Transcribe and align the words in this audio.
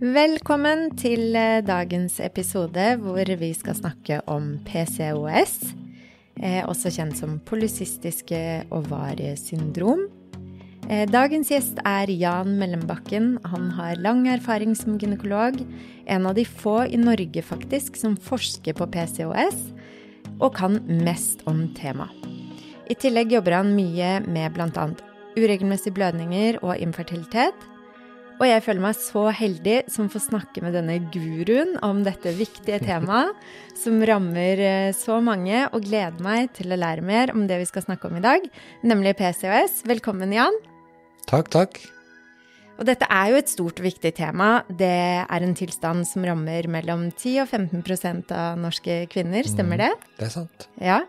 Velkommen 0.00 0.94
til 0.96 1.34
eh, 1.36 1.58
dagens 1.60 2.14
episode 2.24 2.84
hvor 3.02 3.28
vi 3.36 3.50
skal 3.52 3.74
snakke 3.76 4.16
om 4.32 4.54
PCOS, 4.64 5.74
eh, 6.40 6.62
også 6.64 6.88
kjent 6.94 7.18
som 7.18 7.34
polycystiske 7.44 8.38
ovariesyndrom. 8.72 10.06
Eh, 10.88 11.04
dagens 11.04 11.50
gjest 11.52 11.82
er 11.84 12.08
Jan 12.16 12.54
Mellembakken. 12.56 13.34
Han 13.52 13.66
har 13.76 14.00
lang 14.00 14.24
erfaring 14.32 14.72
som 14.72 14.96
gynekolog. 14.96 15.60
En 16.08 16.24
av 16.24 16.38
de 16.38 16.46
få 16.48 16.78
i 16.88 16.96
Norge 16.96 17.44
faktisk 17.44 18.00
som 18.00 18.16
forsker 18.16 18.78
på 18.80 18.88
PCOS, 18.88 19.66
og 20.40 20.54
kan 20.56 20.80
mest 21.04 21.44
om 21.44 21.66
temaet. 21.76 22.24
I 22.88 22.96
tillegg 22.96 23.36
jobber 23.36 23.58
han 23.58 23.76
mye 23.76 24.16
med 24.24 24.56
bl.a. 24.56 24.88
uregelmessige 25.36 25.92
blødninger 26.00 26.64
og 26.64 26.80
infertilitet. 26.80 27.68
Og 28.40 28.46
jeg 28.48 28.62
føler 28.64 28.80
meg 28.80 28.96
så 28.96 29.26
heldig 29.36 29.76
som 29.92 30.06
får 30.08 30.22
snakke 30.30 30.62
med 30.64 30.72
denne 30.72 30.94
guruen 31.12 31.74
om 31.84 32.00
dette 32.06 32.32
viktige 32.38 32.78
temaet, 32.80 33.36
som 33.82 34.00
rammer 34.08 34.62
eh, 34.64 34.90
så 34.96 35.18
mange, 35.24 35.66
og 35.76 35.84
gleder 35.84 36.24
meg 36.24 36.48
til 36.56 36.72
å 36.72 36.78
lære 36.80 37.04
mer 37.04 37.34
om 37.36 37.44
det 37.50 37.58
vi 37.60 37.68
skal 37.68 37.84
snakke 37.84 38.08
om 38.08 38.16
i 38.16 38.24
dag, 38.24 38.46
nemlig 38.80 39.12
PCOS. 39.20 39.82
Velkommen, 39.90 40.32
Jan. 40.32 40.56
Takk, 41.28 41.50
takk. 41.52 41.82
Og 42.80 42.86
dette 42.88 43.04
er 43.12 43.28
jo 43.28 43.36
et 43.42 43.50
stort 43.52 43.76
og 43.82 43.84
viktig 43.84 44.14
tema. 44.16 44.62
Det 44.72 44.88
er 45.20 45.44
en 45.44 45.52
tilstand 45.58 46.06
som 46.08 46.24
rammer 46.24 46.64
mellom 46.72 47.10
10 47.12 47.42
og 47.42 47.50
15% 47.52 48.32
av 48.32 48.56
norske 48.56 49.02
kvinner, 49.12 49.44
stemmer 49.44 49.76
Mm, 49.76 49.84
det? 49.84 50.16
Det 50.16 50.26
er 50.30 50.32
sant. 50.32 50.64
Ja. 50.80 51.02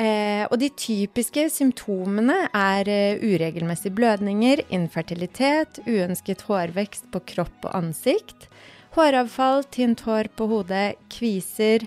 Eh, 0.00 0.46
og 0.48 0.56
de 0.62 0.70
typiske 0.72 1.42
symptomene 1.52 2.46
er 2.56 2.88
eh, 2.88 3.20
uregelmessige 3.20 3.92
blødninger, 3.92 4.62
infertilitet, 4.72 5.82
uønsket 5.84 6.46
hårvekst 6.48 7.10
på 7.12 7.20
kropp 7.34 7.66
og 7.68 7.74
ansikt, 7.76 8.48
håravfall, 8.96 9.66
tynt 9.68 10.06
hår 10.06 10.30
på 10.38 10.48
hodet, 10.48 10.94
kviser, 11.12 11.84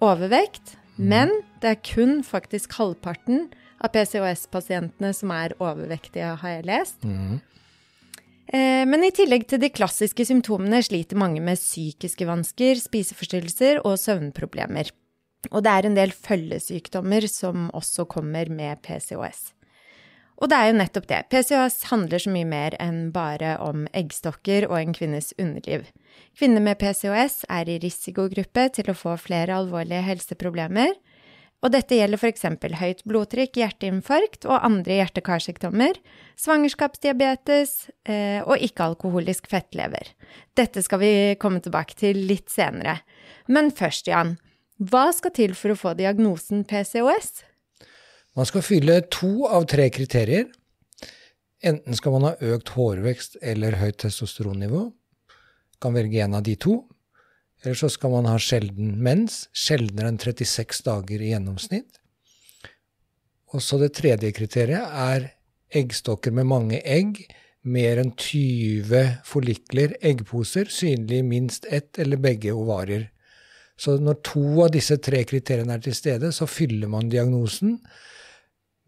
overvekt. 0.00 0.78
Men 0.96 1.32
det 1.60 1.74
er 1.74 1.84
kun 1.84 2.18
faktisk 2.24 2.74
halvparten 2.76 3.46
av 3.80 3.92
PCOS-pasientene 3.94 5.12
som 5.16 5.32
er 5.32 5.54
overvektige, 5.60 6.34
har 6.40 6.56
jeg 6.56 6.66
lest. 6.68 7.04
Mm. 7.04 7.40
Eh, 8.52 8.84
Men 8.88 9.04
i 9.04 9.12
tillegg 9.12 9.46
til 9.48 9.60
de 9.60 9.68
klassiske 9.72 10.24
symptomene 10.24 10.80
sliter 10.84 11.20
mange 11.20 11.44
med 11.44 11.60
psykiske 11.60 12.24
vansker, 12.28 12.80
spiseforstyrrelser 12.80 13.84
og 13.84 14.00
søvnproblemer. 14.00 14.92
Og 15.48 15.64
det 15.64 15.72
er 15.72 15.88
en 15.88 15.96
del 15.96 16.12
følgesykdommer 16.12 17.24
som 17.30 17.70
også 17.76 18.04
kommer 18.10 18.50
med 18.52 18.82
PCOS. 18.84 19.54
Og 20.40 20.48
det 20.48 20.56
er 20.56 20.70
jo 20.70 20.76
nettopp 20.78 21.06
det. 21.08 21.20
PCOS 21.32 21.82
handler 21.90 22.22
så 22.22 22.32
mye 22.32 22.48
mer 22.48 22.76
enn 22.80 23.10
bare 23.12 23.58
om 23.60 23.84
eggstokker 23.96 24.66
og 24.70 24.78
en 24.78 24.96
kvinnes 24.96 25.34
underliv. 25.36 25.84
Kvinner 26.38 26.64
med 26.64 26.80
PCOS 26.80 27.42
er 27.52 27.68
i 27.68 27.76
risikogruppe 27.82 28.70
til 28.76 28.88
å 28.88 28.96
få 28.96 29.18
flere 29.20 29.58
alvorlige 29.60 30.06
helseproblemer. 30.06 30.96
Og 31.60 31.74
dette 31.74 31.98
gjelder 31.98 32.16
f.eks. 32.16 32.46
høyt 32.80 33.02
blodtrykk, 33.04 33.58
hjerteinfarkt 33.60 34.46
og 34.48 34.64
andre 34.64 34.96
hjerte-karsykdommer, 35.02 35.98
svangerskapsdiabetes 36.40 37.74
eh, 38.08 38.40
og 38.46 38.64
ikke-alkoholisk 38.64 39.50
fettlever. 39.52 40.14
Dette 40.56 40.80
skal 40.80 41.02
vi 41.04 41.12
komme 41.40 41.60
tilbake 41.60 41.98
til 42.00 42.22
litt 42.30 42.48
senere. 42.48 43.02
Men 43.52 43.68
først, 43.76 44.08
Jan. 44.08 44.38
Hva 44.80 45.10
skal 45.12 45.34
til 45.36 45.52
for 45.52 45.74
å 45.74 45.76
få 45.76 45.90
diagnosen 45.98 46.62
PCOS? 46.64 47.42
Man 48.38 48.46
skal 48.48 48.64
fylle 48.64 49.02
to 49.12 49.44
av 49.44 49.66
tre 49.68 49.90
kriterier. 49.92 50.46
Enten 51.60 51.98
skal 51.98 52.14
man 52.14 52.30
ha 52.30 52.54
økt 52.54 52.72
hårvekst 52.72 53.36
eller 53.44 53.76
høyt 53.76 53.98
testosteronnivå. 54.00 54.86
Kan 55.84 55.96
velge 55.98 56.22
en 56.24 56.38
av 56.38 56.46
de 56.46 56.56
to. 56.56 56.78
Eller 57.60 57.76
så 57.76 57.90
skal 57.92 58.14
man 58.14 58.30
ha 58.30 58.38
sjelden 58.40 58.94
mens, 59.04 59.50
sjeldnere 59.52 60.14
enn 60.14 60.20
36 60.22 60.80
dager 60.86 61.20
i 61.20 61.34
gjennomsnitt. 61.34 62.00
Og 63.52 63.60
så 63.60 63.76
det 63.82 63.92
tredje 63.98 64.32
kriteriet 64.32 64.96
er 64.96 65.28
eggstokker 65.76 66.32
med 66.32 66.48
mange 66.48 66.80
egg, 66.80 67.20
mer 67.68 68.00
enn 68.00 68.14
20 68.16 69.20
follikler, 69.28 69.98
eggposer, 70.00 70.72
synlig 70.72 71.20
i 71.20 71.26
minst 71.36 71.68
ett 71.68 72.00
eller 72.00 72.16
begge 72.22 72.56
ovarier. 72.56 73.10
Så 73.80 73.96
når 73.96 74.20
to 74.26 74.44
av 74.66 74.72
disse 74.74 74.98
tre 75.00 75.22
kriteriene 75.28 75.78
er 75.78 75.84
til 75.84 75.96
stede, 75.96 76.32
så 76.36 76.48
fyller 76.50 76.90
man 76.92 77.08
diagnosen. 77.12 77.78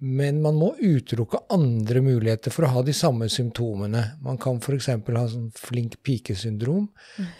Men 0.02 0.40
man 0.42 0.56
må 0.58 0.72
utelukke 0.82 1.44
andre 1.54 2.02
muligheter 2.02 2.52
for 2.52 2.66
å 2.66 2.72
ha 2.74 2.82
de 2.84 2.94
samme 2.96 3.28
symptomene. 3.30 4.02
Man 4.24 4.40
kan 4.42 4.58
f.eks. 4.58 4.88
ha 4.90 5.24
sånn 5.30 5.52
flink 5.54 6.00
pike-syndrom, 6.02 6.88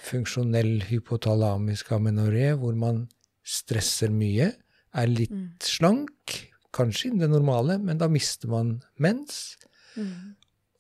funksjonell 0.07 0.87
hypotalamisk 0.87 1.91
amenoré, 1.97 2.53
hvor 2.61 2.79
man 2.79 3.05
stresser 3.43 4.15
mye, 4.15 4.53
er 4.93 5.11
litt 5.11 5.67
slank, 5.67 6.39
kanskje 6.73 7.11
innen 7.11 7.25
det 7.25 7.33
normale, 7.33 7.81
men 7.83 7.99
da 8.01 8.07
mister 8.13 8.53
man 8.53 8.77
mens. 9.03 9.59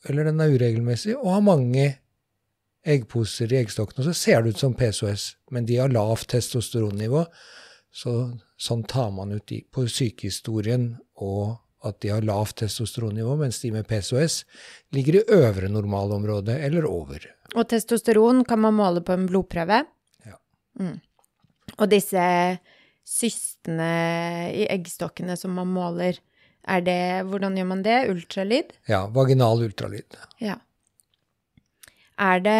Eller 0.06 0.30
den 0.30 0.40
er 0.40 0.54
uregelmessig, 0.54 1.16
og 1.18 1.34
har 1.34 1.44
mange 1.50 1.88
eggposer 2.84 3.52
i 3.52 3.60
eggstokkene. 3.62 4.04
Så 4.04 4.14
ser 4.14 4.42
det 4.42 4.54
ut 4.54 4.62
som 4.62 4.74
PCOS, 4.74 5.36
men 5.50 5.66
de 5.66 5.78
har 5.78 5.92
lavt 5.92 6.30
testosteronnivå. 6.32 7.24
Så 7.92 8.14
sånn 8.60 8.86
tar 8.88 9.10
man 9.14 9.34
ut 9.34 9.46
de 9.50 9.60
på 9.72 9.84
sykehistorien, 9.90 10.96
og 11.20 11.58
at 11.86 11.98
de 12.02 12.12
har 12.14 12.24
lavt 12.26 12.60
testosteronnivå, 12.62 13.36
mens 13.40 13.60
de 13.62 13.72
med 13.74 13.86
PCOS 13.90 14.42
ligger 14.94 15.18
i 15.18 15.24
øvre 15.34 15.70
normalområde 15.70 16.56
eller 16.62 16.86
over. 16.88 17.26
Og 17.56 17.66
testosteron 17.68 18.44
kan 18.48 18.62
man 18.62 18.76
måle 18.78 19.02
på 19.04 19.14
en 19.16 19.26
blodprøve. 19.28 19.82
Ja. 20.26 20.38
Mm. 20.80 21.00
Og 21.78 21.88
disse 21.90 22.26
cystene 23.02 23.92
i 24.54 24.68
eggstokkene 24.70 25.36
som 25.38 25.58
man 25.58 25.70
måler, 25.74 26.20
er 26.62 26.84
det 26.86 27.26
Hvordan 27.26 27.56
gjør 27.58 27.66
man 27.66 27.80
det? 27.82 27.96
Ultralyd? 28.12 28.68
Ja, 28.86 29.08
vaginal 29.10 29.64
ultralyd. 29.66 30.14
Ja. 30.38 30.60
Er 32.22 32.42
det 32.44 32.58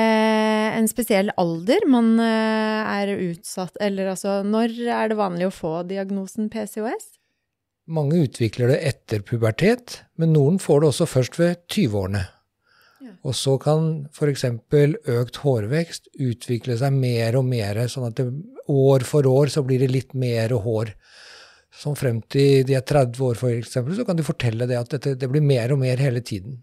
en 0.76 0.88
spesiell 0.90 1.30
alder 1.38 1.84
man 1.90 2.14
eh, 2.22 2.92
er 2.96 3.12
utsatt 3.14 3.76
Eller 3.84 4.12
altså, 4.14 4.40
når 4.46 4.74
er 4.90 5.12
det 5.12 5.18
vanlig 5.20 5.48
å 5.48 5.54
få 5.54 5.74
diagnosen 5.88 6.50
PCOS? 6.52 7.12
Mange 7.92 8.22
utvikler 8.24 8.70
det 8.72 8.78
etter 8.88 9.24
pubertet, 9.26 10.00
men 10.16 10.32
noen 10.36 10.60
får 10.62 10.82
det 10.82 10.88
også 10.92 11.08
først 11.10 11.38
ved 11.40 11.64
20-årene. 11.66 12.22
Ja. 13.02 13.14
Og 13.26 13.34
så 13.34 13.56
kan 13.60 13.88
f.eks. 14.14 14.44
økt 15.10 15.40
hårvekst 15.42 16.06
utvikle 16.14 16.76
seg 16.78 16.94
mer 16.94 17.40
og 17.40 17.48
mer, 17.50 17.82
sånn 17.90 18.06
at 18.06 18.20
det, 18.20 18.28
år 18.70 19.02
for 19.06 19.26
år 19.26 19.50
så 19.50 19.64
blir 19.66 19.82
det 19.82 19.90
litt 19.90 20.14
mer 20.14 20.54
hår. 20.62 20.94
Som 21.82 21.98
frem 21.98 22.20
til 22.30 22.62
de 22.68 22.78
er 22.78 22.86
30 22.86 23.18
år, 23.26 23.40
f.eks., 23.40 23.74
så 23.98 24.06
kan 24.06 24.18
de 24.18 24.26
fortelle 24.30 24.70
det 24.70 24.78
at 24.78 24.94
dette, 24.94 25.16
det 25.18 25.30
blir 25.32 25.42
mer 25.42 25.74
og 25.74 25.82
mer 25.82 25.98
hele 25.98 26.22
tiden. 26.22 26.60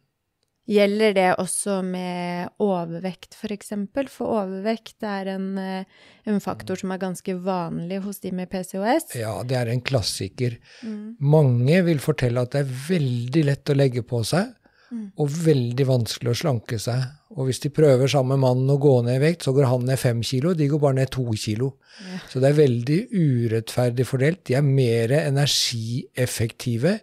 Gjelder 0.70 1.16
det 1.18 1.30
også 1.42 1.80
med 1.82 2.52
overvekt, 2.62 3.34
for 3.34 3.50
eksempel? 3.56 4.10
For 4.12 4.30
overvekt 4.44 5.02
er 5.02 5.32
en, 5.34 5.48
eh, 5.58 5.84
en 6.30 6.40
faktor 6.40 6.78
som 6.78 6.92
er 6.94 7.02
ganske 7.02 7.34
vanlig 7.42 8.04
hos 8.04 8.20
de 8.22 8.32
med 8.32 8.52
PCOS. 8.52 9.16
Ja, 9.18 9.42
det 9.44 9.58
er 9.58 9.72
en 9.74 9.82
klassiker. 9.82 10.60
Mm. 10.86 11.16
Mange 11.20 11.82
vil 11.88 11.98
fortelle 11.98 12.46
at 12.46 12.52
det 12.54 12.62
er 12.62 12.78
veldig 12.90 13.46
lett 13.50 13.66
å 13.74 13.78
legge 13.78 14.06
på 14.06 14.22
seg, 14.24 14.54
Mm. 14.90 15.12
og 15.22 15.30
veldig 15.30 15.86
vanskelig 15.86 16.32
å 16.32 16.38
slanke 16.38 16.80
seg. 16.82 17.04
Og 17.38 17.46
hvis 17.46 17.60
de 17.62 17.70
prøver 17.70 18.10
sammen 18.10 18.40
med 18.40 18.46
mannen 18.48 18.70
å 18.74 18.80
gå 18.82 19.04
ned 19.06 19.22
i 19.22 19.26
vekt, 19.28 19.44
så 19.46 19.54
går 19.54 19.68
han 19.70 19.86
ned 19.86 20.00
fem 20.00 20.22
kilo, 20.26 20.56
de 20.56 20.68
går 20.68 20.80
bare 20.82 20.98
ned 20.98 21.12
to 21.12 21.26
kilo. 21.38 21.76
Ja. 22.02 22.18
Så 22.28 22.42
det 22.42 22.50
er 22.50 22.58
veldig 22.58 23.00
urettferdig 23.14 24.06
fordelt. 24.10 24.44
De 24.46 24.56
er 24.56 24.66
mer 24.66 25.10
energieffektive. 25.10 27.00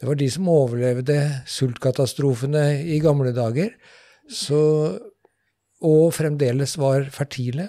Det 0.00 0.08
var 0.08 0.18
de 0.18 0.28
som 0.30 0.50
overlevde 0.50 1.18
sultkatastrofene 1.48 2.64
i 2.90 2.98
gamle 3.02 3.30
dager, 3.36 3.72
så, 4.30 4.60
og 5.84 6.04
fremdeles 6.16 6.76
var 6.80 7.06
fertile. 7.14 7.68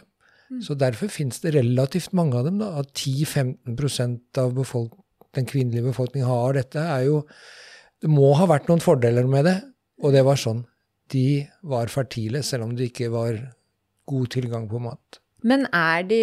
Så 0.61 0.75
derfor 0.77 1.09
finnes 1.11 1.41
det 1.41 1.55
relativt 1.55 2.13
mange 2.15 2.37
av 2.37 2.47
dem. 2.47 2.59
Da, 2.61 2.71
at 2.81 2.91
10-15 2.93 4.19
av 4.41 4.53
den 5.35 5.47
kvinnelige 5.49 5.89
befolkningen 5.89 6.29
har 6.29 6.57
dette, 6.59 6.79
er 6.79 7.07
jo 7.09 7.23
Det 8.03 8.09
må 8.11 8.33
ha 8.35 8.45
vært 8.45 8.67
noen 8.67 8.83
fordeler 8.83 9.25
med 9.25 9.45
det, 9.47 9.55
og 10.03 10.11
det 10.13 10.21
var 10.27 10.37
sånn. 10.37 10.65
De 11.09 11.47
var 11.63 11.87
fertile, 11.89 12.41
selv 12.43 12.67
om 12.67 12.73
det 12.75 12.89
ikke 12.91 13.07
var 13.09 13.37
god 14.05 14.27
tilgang 14.35 14.67
på 14.69 14.81
mat. 14.83 15.19
Men 15.41 15.63
er 15.73 16.03
de 16.03 16.19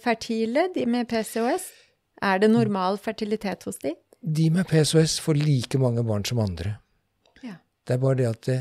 fertile, 0.00 0.70
de 0.74 0.86
med 0.88 1.10
PCOS? 1.12 1.68
Er 2.24 2.40
det 2.40 2.50
normal 2.50 2.98
fertilitet 2.98 3.68
hos 3.68 3.78
de? 3.84 3.92
De 4.20 4.50
med 4.52 4.68
PSOS 4.68 5.18
får 5.24 5.40
like 5.40 5.78
mange 5.80 6.04
barn 6.04 6.24
som 6.28 6.42
andre. 6.42 6.76
Ja. 7.42 7.56
Det 7.86 7.96
er 7.96 8.02
bare 8.02 8.18
det 8.18 8.28
at 8.28 8.42
det, 8.48 8.60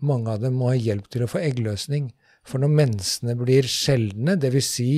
mange 0.00 0.32
av 0.32 0.40
dem 0.40 0.56
må 0.60 0.70
ha 0.72 0.76
hjelp 0.76 1.08
til 1.12 1.24
å 1.24 1.30
få 1.30 1.40
eggløsning. 1.44 2.10
For 2.46 2.62
når 2.62 2.72
mensene 2.78 3.34
blir 3.38 3.68
sjeldne, 3.68 4.36
dvs. 4.40 4.68
Si 4.68 4.90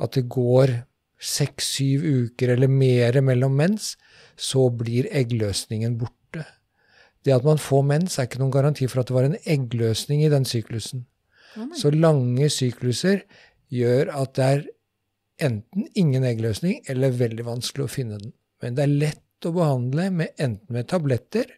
at 0.00 0.16
det 0.16 0.26
går 0.32 0.74
seks-syv 1.22 2.02
uker 2.02 2.54
eller 2.56 2.70
mer 2.72 3.20
mellom 3.24 3.54
mens, 3.56 3.94
så 4.36 4.66
blir 4.74 5.10
eggløsningen 5.12 5.96
borte. 6.00 6.44
Det 7.22 7.34
at 7.36 7.46
man 7.46 7.60
får 7.62 7.84
mens, 7.86 8.18
er 8.18 8.26
ikke 8.26 8.42
noen 8.42 8.54
garanti 8.54 8.88
for 8.90 9.02
at 9.02 9.10
det 9.10 9.16
var 9.16 9.28
en 9.28 9.38
eggløsning 9.38 10.24
i 10.26 10.30
den 10.32 10.48
syklusen. 10.48 11.06
Å. 11.54 11.68
Så 11.78 11.92
lange 11.94 12.48
sykluser 12.50 13.22
gjør 13.72 14.10
at 14.18 14.34
det 14.36 14.48
er 14.48 14.64
enten 15.42 15.86
ingen 15.98 16.24
eggløsning 16.26 16.82
eller 16.90 17.14
veldig 17.14 17.46
vanskelig 17.46 17.86
å 17.86 17.92
finne 17.92 18.18
den. 18.18 18.32
Men 18.62 18.78
det 18.78 18.86
er 18.86 18.94
lett 19.06 19.48
å 19.48 19.54
behandle 19.56 20.08
med 20.14 20.38
enten 20.38 20.76
med 20.76 20.88
tabletter, 20.90 21.50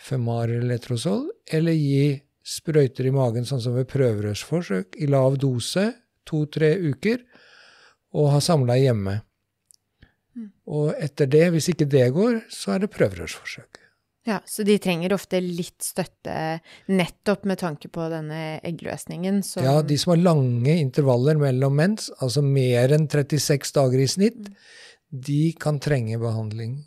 Femar 0.00 0.50
eller 0.50 0.74
Letrozol, 0.74 1.28
eller 1.52 1.76
gi 1.76 2.16
sprøyter 2.44 3.08
i 3.08 3.12
magen, 3.14 3.46
sånn 3.48 3.62
som 3.62 3.76
ved 3.76 3.88
prøverørsforsøk, 3.92 4.98
i 5.00 5.08
lav 5.08 5.38
dose 5.40 5.88
to-tre 6.28 6.74
uker, 6.90 7.22
og 8.14 8.34
ha 8.34 8.42
samla 8.42 8.76
hjemme. 8.78 9.16
Mm. 10.34 10.50
Og 10.76 10.92
etter 11.02 11.30
det, 11.30 11.46
hvis 11.54 11.70
ikke 11.72 11.88
det 11.90 12.08
går, 12.14 12.44
så 12.52 12.74
er 12.74 12.84
det 12.84 12.92
prøverørsforsøk. 12.94 13.80
Ja, 14.24 14.38
så 14.48 14.64
de 14.64 14.78
trenger 14.80 15.12
ofte 15.12 15.36
litt 15.44 15.84
støtte 15.84 16.34
nettopp 16.88 17.42
med 17.48 17.60
tanke 17.60 17.90
på 17.92 18.06
denne 18.08 18.58
eggløsningen. 18.64 19.42
Som, 19.44 19.66
Ja, 19.66 19.82
de 19.84 19.98
som 20.00 20.14
har 20.14 20.22
lange 20.22 20.78
intervaller 20.80 21.36
mellom 21.40 21.76
mens, 21.76 22.08
altså 22.24 22.40
mer 22.40 22.94
enn 22.96 23.04
36 23.04 23.74
dager 23.76 24.00
i 24.00 24.08
snitt, 24.08 24.48
de 25.20 25.52
kan 25.60 25.78
trenge 25.80 26.18
behandling. 26.18 26.78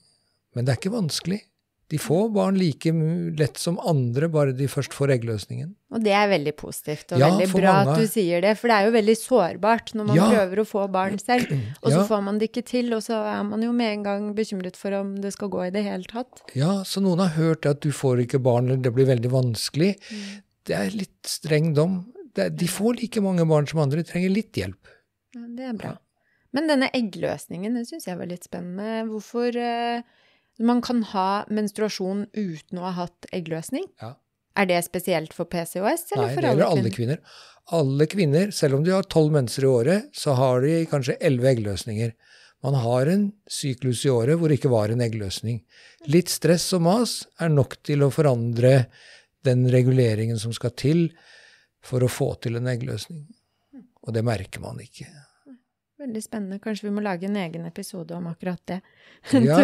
Men 0.55 0.65
det 0.65 0.73
er 0.73 0.79
ikke 0.81 0.95
vanskelig. 0.97 1.41
De 1.87 1.95
får 2.03 2.33
barn 2.35 2.57
like 2.59 2.91
lett 3.39 3.55
som 3.57 3.77
andre, 3.87 4.27
bare 4.27 4.51
de 4.51 4.65
først 4.67 4.91
får 4.91 5.13
eggløsningen. 5.15 5.69
Og 5.95 6.01
det 6.03 6.11
er 6.11 6.27
veldig 6.27 6.51
positivt, 6.59 7.13
og 7.15 7.19
Ja, 7.21 7.29
veldig 7.31 7.47
bra 7.53 7.75
mange. 7.85 7.93
at 7.93 8.01
du 8.01 8.07
sier 8.11 8.41
det. 8.43 8.57
For 8.59 8.67
det 8.67 8.75
er 8.75 8.85
jo 8.89 8.91
veldig 8.91 9.15
sårbart 9.15 9.93
når 9.95 10.05
man 10.09 10.15
Ja. 10.17 10.25
prøver 10.33 10.59
å 10.59 10.65
få 10.67 10.91
barn 10.91 11.15
selv, 11.17 11.47
og 11.83 11.87
så 11.93 12.01
Ja. 12.01 12.07
får 12.09 12.23
man 12.25 12.39
det 12.39 12.51
ikke 12.51 12.65
til, 12.65 12.93
og 12.93 12.99
så 13.05 13.15
er 13.23 13.43
man 13.47 13.61
jo 13.63 13.71
med 13.71 13.93
en 13.93 14.03
gang 14.03 14.35
bekymret 14.35 14.75
for 14.75 14.91
om 14.99 15.15
det 15.21 15.31
skal 15.31 15.47
gå 15.47 15.67
i 15.67 15.69
det 15.71 15.85
hele 15.85 16.03
tatt. 16.03 16.41
Ja, 16.53 16.83
så 16.83 16.99
noen 17.01 17.19
har 17.19 17.29
hørt 17.39 17.65
at 17.65 17.79
du 17.79 17.91
får 17.91 18.19
ikke 18.27 18.43
barn, 18.43 18.67
eller 18.67 18.81
det 18.83 18.93
blir 18.93 19.07
veldig 19.07 19.31
vanskelig. 19.31 19.95
Det 20.65 20.75
er 20.75 20.89
litt 20.91 21.23
streng 21.23 21.73
dom. 21.73 22.03
De 22.35 22.67
får 22.67 22.99
like 22.99 23.21
mange 23.23 23.47
barn 23.47 23.65
som 23.65 23.79
andre, 23.79 24.03
de 24.03 24.11
trenger 24.11 24.29
litt 24.35 24.51
hjelp. 24.51 24.91
Ja, 25.33 25.41
det 25.55 25.69
er 25.69 25.73
bra. 25.73 25.97
Men 26.57 26.71
denne 26.71 26.89
eggløsningen, 26.97 27.75
den 27.77 27.85
syns 27.85 28.07
jeg 28.09 28.17
var 28.17 28.29
litt 28.29 28.47
spennende. 28.47 29.03
Hvorfor 29.11 29.53
eh, 29.61 30.01
man 30.65 30.81
kan 30.81 31.03
ha 31.11 31.43
menstruasjon 31.53 32.25
uten 32.33 32.79
å 32.81 32.87
ha 32.87 32.95
hatt 33.03 33.29
eggløsning? 33.35 33.85
Ja. 34.01 34.15
Er 34.57 34.65
det 34.65 34.79
spesielt 34.87 35.35
for 35.37 35.45
PCOS, 35.45 36.07
eller 36.15 36.23
Nei, 36.23 36.31
for 36.33 36.41
det 36.41 36.49
alle 36.49 36.55
gjelder 36.55 36.65
alle 36.65 36.81
kvinner? 36.81 36.95
kvinner. 36.95 37.43
Alle 37.77 38.07
kvinner, 38.09 38.51
selv 38.55 38.79
om 38.79 38.87
de 38.87 38.95
har 38.95 39.05
tolv 39.11 39.35
menser 39.35 39.67
i 39.67 39.69
året, 39.69 40.09
så 40.17 40.33
har 40.39 40.65
de 40.65 40.79
kanskje 40.89 41.19
elleve 41.29 41.51
eggløsninger. 41.51 42.15
Man 42.65 42.79
har 42.81 43.11
en 43.11 43.27
syklus 43.53 44.01
i 44.07 44.09
året 44.09 44.39
hvor 44.39 44.49
det 44.49 44.57
ikke 44.57 44.73
var 44.73 44.89
en 44.89 45.03
eggløsning. 45.05 45.59
Litt 46.09 46.31
stress 46.33 46.65
og 46.73 46.87
mas 46.87 47.19
er 47.43 47.53
nok 47.53 47.77
til 47.85 48.01
å 48.07 48.09
forandre 48.13 48.87
den 49.45 49.67
reguleringen 49.69 50.41
som 50.41 50.55
skal 50.55 50.73
til 50.79 51.05
for 51.85 52.01
å 52.01 52.09
få 52.09 52.33
til 52.41 52.57
en 52.57 52.71
eggløsning. 52.71 53.27
Og 54.07 54.15
det 54.15 54.25
merker 54.25 54.63
man 54.63 54.81
ikke. 54.81 55.05
Veldig 56.07 56.23
spennende. 56.23 56.57
Kanskje 56.63 56.87
vi 56.87 56.93
må 56.95 57.01
lage 57.03 57.27
en 57.27 57.35
egen 57.35 57.65
episode 57.67 58.15
om 58.15 58.29
akkurat 58.29 58.61
det. 58.71 58.79
Ja, 59.43 59.57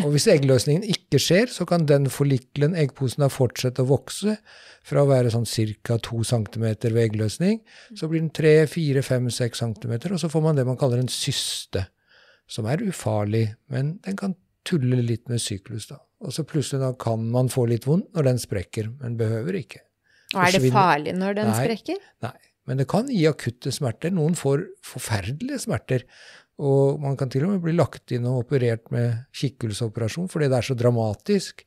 og 0.00 0.12
hvis 0.14 0.24
eggløsningen 0.32 0.86
ikke 0.86 1.18
skjer, 1.20 1.50
så 1.52 1.66
kan 1.68 1.84
den 1.88 2.06
follikelen, 2.12 2.76
eggposen, 2.78 3.20
da 3.20 3.28
fortsette 3.28 3.84
å 3.84 3.88
vokse 3.90 4.38
fra 4.86 5.02
å 5.02 5.10
være 5.10 5.32
sånn 5.34 5.44
ca. 5.84 5.98
2 6.06 6.22
cm 6.24 6.64
ved 6.86 7.00
eggløsning, 7.02 7.60
så 7.98 8.08
blir 8.08 8.22
den 8.22 8.32
3, 8.32 8.54
4, 8.70 9.02
5, 9.04 9.28
6 9.34 9.64
cm, 9.64 9.94
og 10.14 10.20
så 10.22 10.30
får 10.32 10.46
man 10.46 10.56
det 10.56 10.64
man 10.68 10.78
kaller 10.80 11.02
en 11.02 11.12
syste, 11.12 11.84
som 12.48 12.70
er 12.70 12.86
ufarlig, 12.86 13.50
men 13.68 13.98
den 14.06 14.16
kan 14.16 14.38
tulle 14.64 15.02
litt 15.04 15.28
med 15.28 15.42
syklus, 15.42 15.90
da. 15.90 16.00
Og 16.24 16.32
så 16.34 16.46
plutselig 16.48 16.80
da 16.80 16.94
kan 16.98 17.28
man 17.34 17.52
få 17.52 17.66
litt 17.68 17.84
vondt 17.86 18.14
når 18.16 18.30
den 18.32 18.40
sprekker, 18.40 18.88
men 19.02 19.20
behøver 19.20 19.60
ikke. 19.60 19.84
Og 20.34 20.44
er 20.44 20.56
det 20.56 20.72
farlig 20.72 21.14
når 21.16 21.36
den 21.38 21.50
Nei. 21.52 21.60
sprekker? 21.60 22.00
Nei, 22.24 22.36
men 22.68 22.80
det 22.80 22.88
kan 22.90 23.08
gi 23.08 23.22
akutte 23.28 23.72
smerter. 23.72 24.12
Noen 24.12 24.36
får 24.36 24.66
forferdelige 24.84 25.62
smerter. 25.64 26.04
Og 26.58 26.98
man 27.00 27.16
kan 27.16 27.30
til 27.30 27.46
og 27.46 27.54
med 27.54 27.62
bli 27.64 27.72
lagt 27.76 28.12
inn 28.12 28.26
og 28.28 28.42
operert 28.42 28.90
med 28.94 29.24
kikkhullsoperasjon 29.38 30.28
fordi 30.30 30.50
det 30.50 30.58
er 30.58 30.66
så 30.66 30.76
dramatisk. 30.78 31.64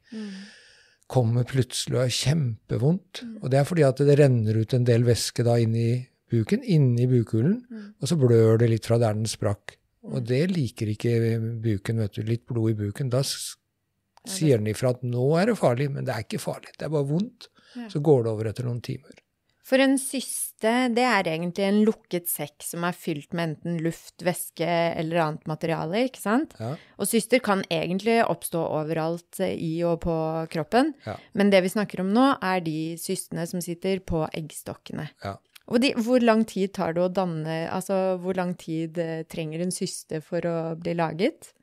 Kommer 1.12 1.48
plutselig 1.48 1.98
og 1.98 2.06
er 2.06 2.16
kjempevondt. 2.16 3.24
Og 3.42 3.50
det 3.52 3.62
er 3.62 3.68
fordi 3.68 3.86
at 3.88 4.04
det 4.04 4.18
renner 4.20 4.62
ut 4.62 4.76
en 4.78 4.88
del 4.88 5.08
væske 5.08 5.46
da 5.48 5.58
inn 5.64 5.74
i 5.80 5.90
buken, 6.32 6.62
inni 6.64 7.08
bukhulen, 7.12 7.58
og 8.00 8.08
så 8.08 8.16
blør 8.20 8.62
det 8.62 8.70
litt 8.72 8.86
fra 8.88 9.00
der 9.02 9.18
den 9.18 9.28
sprakk. 9.28 9.76
Og 10.08 10.24
det 10.26 10.46
liker 10.54 10.94
ikke 10.94 11.16
buken, 11.62 12.00
vet 12.02 12.16
du. 12.16 12.22
Litt 12.28 12.46
blod 12.50 12.72
i 12.72 12.78
buken. 12.80 13.12
Da 13.14 13.22
sier 13.26 14.62
den 14.62 14.72
ifra 14.72 14.96
at 14.96 15.04
nå 15.06 15.28
er 15.40 15.52
det 15.52 15.60
farlig, 15.60 15.90
men 15.94 16.08
det 16.08 16.16
er 16.16 16.26
ikke 16.26 16.42
farlig. 16.42 16.74
Det 16.78 16.88
er 16.88 16.94
bare 16.94 17.10
vondt. 17.10 17.50
Ja. 17.76 17.88
Så 17.92 18.02
går 18.04 18.26
det 18.26 18.32
over 18.34 18.50
etter 18.50 18.68
noen 18.68 18.82
timer. 18.84 19.20
For 19.68 19.82
en 19.84 19.94
syste, 20.02 20.72
det 20.96 21.04
er 21.06 21.28
egentlig 21.30 21.66
en 21.68 21.82
lukket 21.86 22.30
sekk 22.32 22.64
som 22.66 22.86
er 22.88 22.96
fylt 22.98 23.36
med 23.38 23.52
enten 23.52 23.78
luft, 23.86 24.24
væske 24.26 24.66
eller 24.98 25.22
annet 25.26 25.46
materiale, 25.50 26.06
ikke 26.10 26.22
sant? 26.22 26.56
Ja. 26.60 26.74
Og 26.98 27.10
syster 27.10 27.42
kan 27.46 27.62
egentlig 27.70 28.18
oppstå 28.26 28.62
overalt 28.82 29.40
eh, 29.44 29.54
i 29.54 29.84
og 29.88 30.02
på 30.08 30.16
kroppen, 30.54 30.94
Ja. 31.06 31.16
men 31.38 31.54
det 31.54 31.62
vi 31.66 31.74
snakker 31.74 32.02
om 32.02 32.12
nå, 32.14 32.26
er 32.42 32.66
de 32.66 32.98
systene 32.98 33.46
som 33.48 33.62
sitter 33.62 34.02
på 34.02 34.26
eggstokkene. 34.34 35.10
Ja. 35.24 35.38
Og 35.72 35.80
de, 35.80 35.94
hvor 36.04 36.20
lang 36.20 36.44
tid 36.50 36.74
tar 36.76 36.94
det 36.98 37.04
å 37.06 37.12
danne 37.14 37.70
Altså, 37.72 38.18
hvor 38.20 38.36
lang 38.36 38.56
tid 38.60 38.98
eh, 39.00 39.24
trenger 39.30 39.62
en 39.64 39.72
syste 39.72 40.20
for 40.26 40.44
å 40.44 40.76
bli 40.76 40.98
laget? 40.98 41.54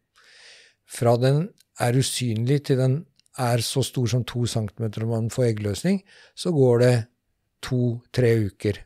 Fra 0.88 1.16
den 1.20 1.48
er 1.82 1.98
usynlig 1.98 2.62
til 2.70 2.78
den 2.80 2.98
er 3.38 3.60
så 3.62 3.82
stor 3.86 4.06
som 4.10 4.24
to 4.26 4.46
centimeter 4.50 5.04
og 5.04 5.12
man 5.12 5.28
får 5.30 5.50
eggløsning, 5.52 6.00
så 6.34 6.50
går 6.54 6.80
det 6.82 6.94
to-tre 7.64 8.34
uker. 8.48 8.84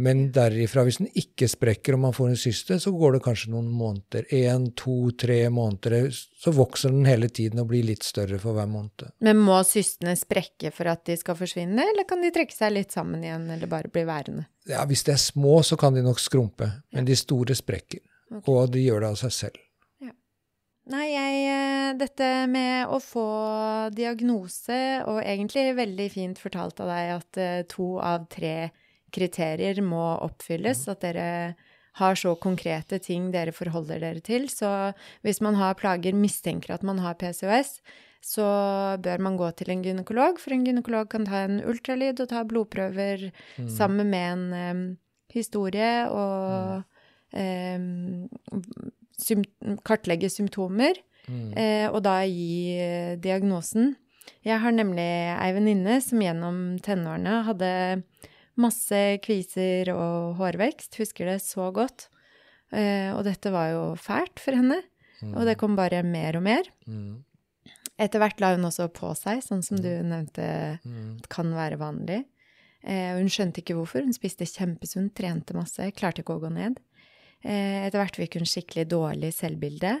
Men 0.00 0.30
derifra, 0.32 0.84
hvis 0.86 1.00
den 1.00 1.10
ikke 1.18 1.48
sprekker 1.50 1.96
og 1.96 2.02
man 2.04 2.14
får 2.14 2.30
en 2.30 2.38
syste, 2.38 2.78
så 2.80 2.92
går 2.94 3.16
det 3.16 3.22
kanskje 3.24 3.50
noen 3.52 3.68
måneder. 3.74 4.24
Én, 4.32 4.68
to, 4.78 5.10
tre 5.18 5.42
måneder. 5.52 6.08
Så 6.14 6.54
vokser 6.56 6.94
den 6.94 7.08
hele 7.08 7.28
tiden 7.28 7.60
og 7.60 7.68
blir 7.72 7.84
litt 7.84 8.06
større 8.06 8.38
for 8.40 8.56
hver 8.56 8.70
måned. 8.70 9.10
Men 9.26 9.42
må 9.44 9.58
systene 9.66 10.14
sprekke 10.16 10.72
for 10.72 10.88
at 10.92 11.02
de 11.10 11.18
skal 11.20 11.36
forsvinne, 11.36 11.84
eller 11.92 12.08
kan 12.08 12.22
de 12.24 12.32
trekke 12.32 12.54
seg 12.54 12.72
litt 12.78 12.94
sammen 12.96 13.26
igjen, 13.26 13.48
eller 13.50 13.70
bare 13.70 13.92
bli 13.92 14.06
værende? 14.08 14.46
Ja, 14.70 14.86
Hvis 14.88 15.04
de 15.04 15.16
er 15.16 15.20
små, 15.20 15.58
så 15.66 15.76
kan 15.80 15.96
de 15.96 16.06
nok 16.06 16.22
skrumpe, 16.22 16.70
men 16.94 17.08
de 17.08 17.18
store 17.18 17.58
sprekker. 17.58 18.00
Okay. 18.30 18.46
Og 18.54 18.70
de 18.72 18.86
gjør 18.86 19.04
det 19.04 19.10
av 19.10 19.20
seg 19.20 19.34
selv. 19.34 19.64
Nei, 20.90 21.06
jeg 21.12 21.42
eh, 21.46 21.88
Dette 22.00 22.28
med 22.50 22.90
å 22.90 22.98
få 23.02 23.26
diagnose, 23.94 24.78
og 25.06 25.20
egentlig 25.22 25.70
veldig 25.78 26.06
fint 26.10 26.40
fortalt 26.40 26.82
av 26.82 26.90
deg 26.90 27.10
at 27.14 27.40
eh, 27.40 27.62
to 27.70 27.92
av 28.02 28.26
tre 28.32 28.70
kriterier 29.14 29.80
må 29.82 30.02
oppfylles, 30.26 30.86
at 30.90 31.02
dere 31.02 31.28
har 31.98 32.18
så 32.18 32.36
konkrete 32.38 33.00
ting 33.02 33.30
dere 33.34 33.54
forholder 33.54 34.02
dere 34.02 34.22
til. 34.24 34.46
Så 34.50 34.68
hvis 35.26 35.40
man 35.42 35.58
har 35.58 35.78
plager, 35.78 36.14
mistenker 36.16 36.74
at 36.74 36.86
man 36.86 37.02
har 37.02 37.18
PCOS, 37.18 37.80
så 38.22 38.46
bør 39.02 39.22
man 39.24 39.38
gå 39.40 39.48
til 39.58 39.72
en 39.72 39.82
gynekolog, 39.84 40.38
for 40.42 40.54
en 40.54 40.64
gynekolog 40.66 41.10
kan 41.10 41.26
ta 41.26 41.44
en 41.46 41.58
ultralyd 41.64 42.20
og 42.22 42.30
ta 42.30 42.44
blodprøver 42.46 43.30
sammen 43.70 44.10
med 44.12 44.26
en 44.30 44.46
um, 44.52 44.82
historie 45.32 45.92
og 46.12 46.82
mm. 47.32 47.38
sym 47.38 48.99
kartlegge 49.84 50.30
symptomer, 50.32 50.94
Mm. 51.28 51.52
eh, 51.56 51.86
og 51.92 52.02
da 52.02 52.22
gi 52.26 52.76
eh, 52.80 53.16
diagnosen. 53.20 53.94
Jeg 54.42 54.58
har 54.58 54.72
nemlig 54.72 55.04
ei 55.36 55.52
venninne 55.52 56.00
som 56.02 56.18
gjennom 56.18 56.78
tenårene 56.80 57.44
hadde 57.44 58.02
masse 58.56 59.18
kviser 59.22 59.92
og 59.94 60.36
hårvekst, 60.40 60.96
husker 60.98 61.26
det 61.30 61.40
så 61.44 61.68
godt. 61.72 62.08
Eh, 62.72 63.12
og 63.14 63.24
dette 63.28 63.52
var 63.52 63.68
jo 63.70 63.82
fælt 64.00 64.40
for 64.42 64.56
henne, 64.56 64.80
og 65.36 65.44
det 65.46 65.58
kom 65.60 65.76
bare 65.76 66.02
mer 66.02 66.36
og 66.40 66.42
mer. 66.42 66.64
Mm. 66.88 67.22
Etter 68.00 68.18
hvert 68.22 68.40
la 68.40 68.54
hun 68.56 68.64
også 68.64 68.88
på 68.92 69.12
seg, 69.14 69.42
sånn 69.44 69.62
som 69.62 69.76
du 69.76 69.88
nevnte 70.02 70.80
Mm. 70.84 71.20
kan 71.28 71.52
være 71.52 71.76
vanlig. 71.78 72.24
Eh, 72.82 73.12
hun 73.18 73.28
skjønte 73.28 73.60
ikke 73.60 73.76
hvorfor. 73.76 74.00
Hun 74.02 74.14
spiste 74.16 74.46
kjempesunt, 74.48 75.12
trente 75.14 75.52
masse, 75.54 75.92
klarte 75.92 76.22
ikke 76.24 76.38
å 76.38 76.40
gå 76.40 76.50
ned. 76.52 76.80
Eh, 77.40 77.86
etter 77.86 78.02
hvert 78.02 78.18
fikk 78.20 78.38
hun 78.38 78.48
skikkelig 78.48 78.86
dårlig 78.90 79.32
selvbilde. 79.36 79.98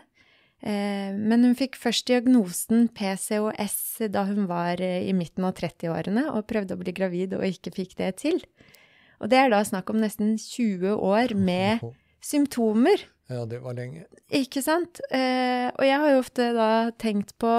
Eh, 0.60 1.12
men 1.16 1.46
hun 1.46 1.56
fikk 1.56 1.78
først 1.80 2.10
diagnosen 2.10 2.90
PCOS 2.92 4.10
da 4.12 4.26
hun 4.28 4.44
var 4.50 4.82
eh, 4.84 5.06
i 5.08 5.14
midten 5.16 5.46
av 5.48 5.54
30-årene 5.56 6.26
og 6.34 6.48
prøvde 6.50 6.76
å 6.76 6.82
bli 6.82 6.92
gravid 6.96 7.38
og 7.38 7.46
ikke 7.48 7.72
fikk 7.78 7.96
det 8.00 8.12
til. 8.20 8.42
Og 9.20 9.32
det 9.32 9.40
er 9.40 9.52
da 9.52 9.62
snakk 9.64 9.88
om 9.92 10.00
nesten 10.02 10.36
20 10.40 11.00
år 11.00 11.32
med 11.36 11.84
symptomer. 12.24 13.06
Ja, 13.30 13.44
det 13.46 13.60
var 13.62 13.76
lenge. 13.78 14.02
Ikke 14.34 14.58
sant? 14.64 14.98
Eh, 15.14 15.68
og 15.70 15.84
jeg 15.86 15.98
har 16.02 16.10
jo 16.10 16.22
ofte 16.22 16.48
da 16.56 16.70
tenkt 16.98 17.36
på 17.38 17.52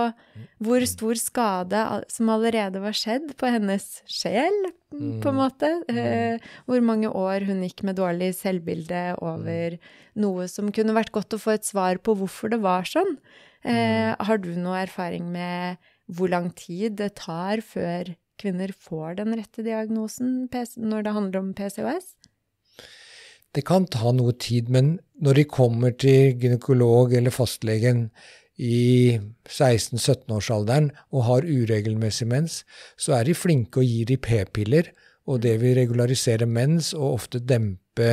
hvor 0.59 0.83
stor 0.89 1.19
skade 1.19 1.83
som 2.11 2.31
allerede 2.33 2.81
var 2.83 2.97
skjedd 2.97 3.31
på 3.39 3.51
hennes 3.53 3.85
sjel, 4.11 4.57
på 4.91 5.31
en 5.31 5.37
måte. 5.37 5.69
Eh, 5.87 6.43
hvor 6.67 6.83
mange 6.83 7.07
år 7.07 7.47
hun 7.47 7.63
gikk 7.63 7.85
med 7.87 7.95
dårlig 8.01 8.33
selvbilde 8.35 9.05
over 9.23 9.77
noe 10.19 10.49
som 10.51 10.73
kunne 10.75 10.97
vært 10.97 11.13
godt 11.15 11.37
å 11.37 11.39
få 11.39 11.55
et 11.55 11.67
svar 11.67 12.01
på 12.03 12.17
hvorfor 12.19 12.51
det 12.51 12.59
var 12.65 12.83
sånn. 12.89 13.15
Eh, 13.63 14.11
har 14.11 14.43
du 14.43 14.51
noe 14.57 14.83
erfaring 14.83 15.31
med 15.31 15.79
hvor 16.11 16.31
lang 16.33 16.51
tid 16.57 16.99
det 16.99 17.13
tar 17.21 17.63
før 17.63 18.11
kvinner 18.41 18.73
får 18.75 19.21
den 19.21 19.37
rette 19.37 19.63
diagnosen 19.63 20.49
når 20.51 21.05
det 21.05 21.15
handler 21.15 21.43
om 21.45 21.53
PCOS? 21.55 22.15
Det 23.55 23.63
kan 23.67 23.87
ta 23.91 24.13
noe 24.15 24.33
tid, 24.39 24.69
men 24.71 24.95
når 25.21 25.41
de 25.41 25.47
kommer 25.49 25.95
til 25.99 26.37
gynekolog 26.39 27.13
eller 27.17 27.33
fastlegen 27.35 28.07
i 28.61 29.17
16-17-årsalderen 29.47 30.91
og 31.11 31.25
har 31.27 31.47
uregelmessig 31.47 32.27
mens, 32.31 32.61
så 32.99 33.17
er 33.17 33.27
de 33.27 33.35
flinke 33.37 33.81
og 33.81 33.87
gir 33.87 34.07
de 34.11 34.17
p-piller, 34.21 34.91
og 35.27 35.41
det 35.43 35.57
vil 35.61 35.75
regularisere 35.77 36.47
mens 36.49 36.93
og 36.97 37.07
ofte 37.15 37.41
dempe 37.43 38.11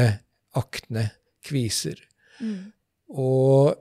akne, 0.59 1.09
kviser. 1.45 2.01
Mm. 2.43 2.73
Og, 3.15 3.79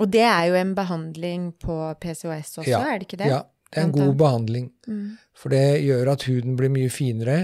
og 0.00 0.10
det 0.12 0.24
er 0.26 0.50
jo 0.50 0.58
en 0.58 0.74
behandling 0.76 1.46
på 1.60 1.78
PCOS 2.02 2.58
også, 2.60 2.68
ja, 2.68 2.82
er 2.82 3.00
det 3.00 3.08
ikke 3.08 3.22
det? 3.22 3.30
Ja, 3.30 3.44
det 3.70 3.78
er 3.78 3.86
en 3.86 3.94
god 3.94 4.14
behandling. 4.18 4.66
Mm. 4.88 5.06
For 5.36 5.54
det 5.54 5.82
gjør 5.86 6.12
at 6.16 6.26
huden 6.26 6.58
blir 6.58 6.72
mye 6.74 6.90
finere. 6.92 7.38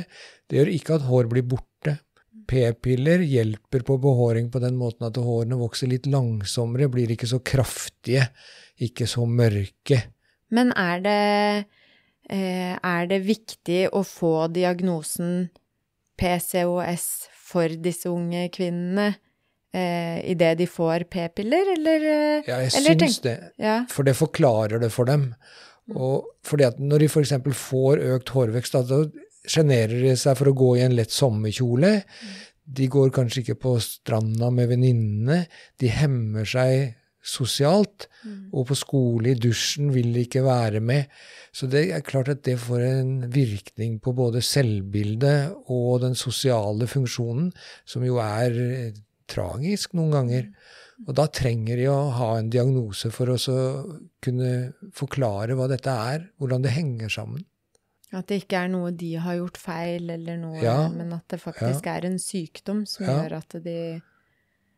Det 0.50 0.59
gjør 0.59 0.73
ikke 0.75 0.99
at 0.99 1.07
hår 1.07 1.31
blir 1.31 1.47
borte. 1.47 1.75
P-piller 2.47 3.25
hjelper 3.26 3.85
på 3.87 3.99
behåring 4.03 4.50
på 4.53 4.62
den 4.62 4.76
måten 4.79 5.09
at 5.09 5.19
hårene 5.21 5.59
vokser 5.61 5.91
litt 5.91 6.07
langsommere, 6.11 6.88
blir 6.93 7.12
ikke 7.12 7.29
så 7.31 7.41
kraftige, 7.45 8.29
ikke 8.83 9.09
så 9.11 9.26
mørke. 9.29 10.03
Men 10.55 10.73
er 10.79 11.03
det, 11.05 11.67
eh, 12.31 12.75
er 12.76 13.07
det 13.11 13.21
viktig 13.26 13.87
å 13.93 14.05
få 14.07 14.49
diagnosen 14.55 15.49
PCOS 16.17 17.29
for 17.47 17.69
disse 17.83 18.09
unge 18.11 18.49
kvinnene 18.55 19.11
eh, 19.75 20.23
idet 20.31 20.57
de 20.59 20.67
får 20.71 21.07
p-piller, 21.12 21.75
eller 21.76 22.09
eh, 22.11 22.49
Ja, 22.49 22.61
jeg 22.65 22.73
eller 22.81 22.99
syns 23.03 23.21
det. 23.26 23.37
Ja. 23.61 23.79
For 23.91 24.07
det 24.07 24.17
forklarer 24.19 24.83
det 24.83 24.93
for 24.95 25.09
dem. 25.09 25.33
Og 25.95 26.26
fordi 26.47 26.67
at 26.67 26.81
når 26.83 27.05
de 27.05 27.09
f.eks. 27.11 27.35
får 27.55 28.03
økt 28.17 28.33
hårvekst, 28.35 28.79
da 28.88 29.05
sjenerer 29.50 29.97
de 30.03 30.15
seg 30.19 30.37
for 30.38 30.50
å 30.50 30.57
gå 30.57 30.75
i 30.76 30.85
en 30.87 30.97
lett 30.97 31.15
sommerkjole. 31.15 31.93
De 32.67 32.87
går 32.91 33.12
kanskje 33.15 33.45
ikke 33.45 33.61
på 33.62 33.76
stranda 33.83 34.50
med 34.55 34.73
venninnene. 34.73 35.45
De 35.79 35.91
hemmer 35.93 36.49
seg 36.49 36.97
sosialt. 37.26 38.07
Mm. 38.25 38.37
Og 38.55 38.69
på 38.71 38.76
skole, 38.79 39.33
i 39.33 39.38
dusjen, 39.38 39.91
vil 39.95 40.12
de 40.15 40.25
ikke 40.26 40.45
være 40.47 40.83
med. 40.85 41.11
Så 41.55 41.69
det 41.71 41.87
er 41.95 42.07
klart 42.07 42.31
at 42.33 42.45
det 42.47 42.59
får 42.62 42.85
en 42.87 43.12
virkning 43.33 43.99
på 44.03 44.15
både 44.17 44.43
selvbildet 44.45 45.71
og 45.73 46.03
den 46.05 46.17
sosiale 46.19 46.88
funksjonen, 46.91 47.50
som 47.88 48.05
jo 48.07 48.21
er 48.23 48.59
eh, 48.62 48.99
tragisk 49.31 49.97
noen 49.99 50.15
ganger. 50.15 50.50
Og 51.07 51.12
da 51.19 51.26
trenger 51.29 51.76
de 51.76 51.88
å 51.93 51.99
ha 52.17 52.31
en 52.38 52.49
diagnose 52.53 53.11
for 53.12 53.35
å 53.35 53.38
kunne 54.25 54.53
forklare 54.97 55.57
hva 55.59 55.69
dette 55.71 55.93
er, 55.93 56.31
hvordan 56.41 56.65
det 56.65 56.76
henger 56.76 57.12
sammen. 57.12 57.45
At 58.15 58.29
det 58.31 58.45
ikke 58.45 58.61
er 58.63 58.69
noe 58.71 58.93
de 58.95 59.17
har 59.19 59.39
gjort 59.41 59.59
feil, 59.59 60.11
eller 60.15 60.37
noe, 60.39 60.61
ja, 60.63 60.85
men 60.93 61.11
at 61.17 61.27
det 61.33 61.41
faktisk 61.43 61.89
ja. 61.89 61.97
er 61.97 62.07
en 62.07 62.21
sykdom 62.23 62.85
som 62.87 63.07
ja. 63.09 63.17
gjør 63.17 63.39
at 63.41 63.57
de 63.65 63.79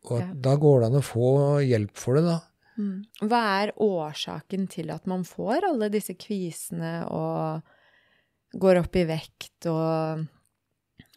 Og 0.08 0.30
da 0.40 0.54
går 0.56 0.80
det 0.80 0.88
an 0.88 1.00
å 1.02 1.04
få 1.04 1.32
hjelp 1.60 2.00
for 2.00 2.16
det, 2.16 2.24
da. 2.24 2.38
Mm. 2.78 3.02
Hva 3.26 3.42
er 3.58 3.74
årsaken 3.82 4.68
til 4.70 4.92
at 4.94 5.08
man 5.10 5.26
får 5.26 5.66
alle 5.66 5.90
disse 5.92 6.14
kvisene 6.14 7.02
og 7.10 8.56
går 8.56 8.80
opp 8.80 8.96
i 8.96 9.02
vekt 9.08 9.66
og 9.68 10.24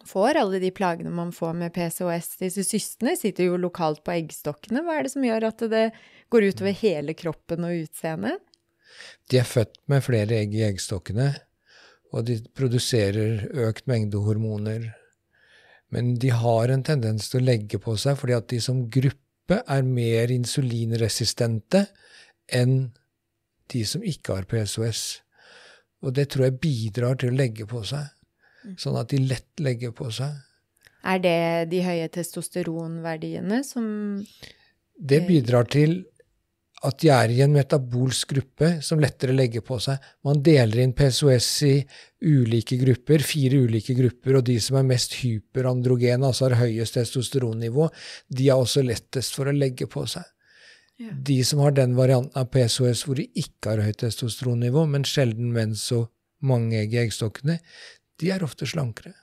får 0.10 0.40
alle 0.42 0.60
de 0.60 0.72
plagene 0.74 1.14
man 1.14 1.32
får 1.36 1.54
med 1.62 1.72
PCOS? 1.76 2.34
Disse 2.42 2.66
systene 2.68 3.14
sitter 3.16 3.48
jo 3.48 3.62
lokalt 3.62 4.02
på 4.04 4.18
eggstokkene. 4.18 4.82
Hva 4.84 4.98
er 4.98 5.08
det 5.08 5.14
som 5.14 5.28
gjør 5.28 5.48
at 5.52 5.64
det 5.72 5.86
går 6.34 6.50
utover 6.50 6.76
hele 6.82 7.16
kroppen 7.16 7.70
og 7.70 7.86
utseendet? 7.86 8.42
De 9.32 9.40
er 9.40 9.48
født 9.48 9.78
med 9.88 10.04
flere 10.04 10.42
egg 10.42 10.58
i 10.58 10.66
eggstokkene 10.66 11.30
og 12.12 12.28
de 12.28 12.38
produserer 12.58 13.46
økt 13.68 13.88
mengde 13.88 14.20
hormoner. 14.26 14.92
Men 15.92 16.16
de 16.20 16.32
har 16.36 16.72
en 16.72 16.84
tendens 16.84 17.30
til 17.32 17.42
å 17.42 17.48
legge 17.50 17.80
på 17.84 17.98
seg 18.00 18.20
fordi 18.20 18.38
at 18.38 18.48
de 18.52 18.62
som 18.64 18.86
gruppe 18.92 19.60
er 19.62 19.84
mer 19.84 20.32
insulinresistente 20.32 21.86
enn 22.52 22.92
de 23.72 23.84
som 23.88 24.04
ikke 24.04 24.38
har 24.38 24.48
PSOS. 24.52 25.04
Og 26.04 26.16
det 26.16 26.30
tror 26.34 26.48
jeg 26.48 26.60
bidrar 26.64 27.20
til 27.20 27.32
å 27.32 27.38
legge 27.38 27.68
på 27.70 27.84
seg, 27.88 28.08
sånn 28.80 28.98
at 29.00 29.12
de 29.12 29.22
lett 29.24 29.64
legger 29.64 29.94
på 29.96 30.10
seg. 30.14 30.34
Er 31.08 31.22
det 31.22 31.38
de 31.72 31.82
høye 31.86 32.10
testosteronverdiene 32.14 33.64
som 33.66 33.86
Det 35.02 35.24
bidrar 35.26 35.66
til 35.66 36.04
at 36.88 36.98
de 37.04 37.12
er 37.14 37.30
i 37.30 37.42
en 37.46 37.54
metabolsk 37.54 38.32
gruppe 38.34 38.70
som 38.86 39.02
lettere 39.02 39.36
legger 39.38 39.62
på 39.66 39.78
seg. 39.84 40.02
Man 40.26 40.42
deler 40.42 40.82
inn 40.82 40.96
PSOS 40.98 41.50
i 41.68 41.74
ulike 42.26 42.78
grupper, 42.82 43.22
fire 43.26 43.60
ulike 43.68 43.94
grupper, 43.98 44.40
og 44.40 44.48
de 44.50 44.58
som 44.64 44.80
er 44.80 44.88
mest 44.90 45.20
hyperandrogene, 45.22 46.26
altså 46.26 46.50
har 46.50 46.58
høyest 46.64 46.98
testosteronnivå, 46.98 47.88
de 48.34 48.50
er 48.50 48.58
også 48.58 48.82
lettest 48.86 49.38
for 49.38 49.52
å 49.52 49.56
legge 49.56 49.86
på 49.92 50.08
seg. 50.10 50.26
Ja. 51.02 51.14
De 51.14 51.38
som 51.46 51.62
har 51.66 51.74
den 51.78 51.94
varianten 51.98 52.38
av 52.38 52.50
PSOS 52.54 53.06
hvor 53.06 53.18
de 53.18 53.30
ikke 53.30 53.76
har 53.76 53.86
høyt 53.86 54.02
testosteronnivå, 54.02 54.86
men 54.90 55.06
sjelden 55.08 55.54
mens 55.54 55.86
og 55.94 56.10
mange 56.42 56.82
egg 56.82 56.98
i 56.98 57.04
eggstokkene, 57.06 57.60
de 58.22 58.34
er 58.34 58.46
ofte 58.46 58.66
slankere. 58.70 59.14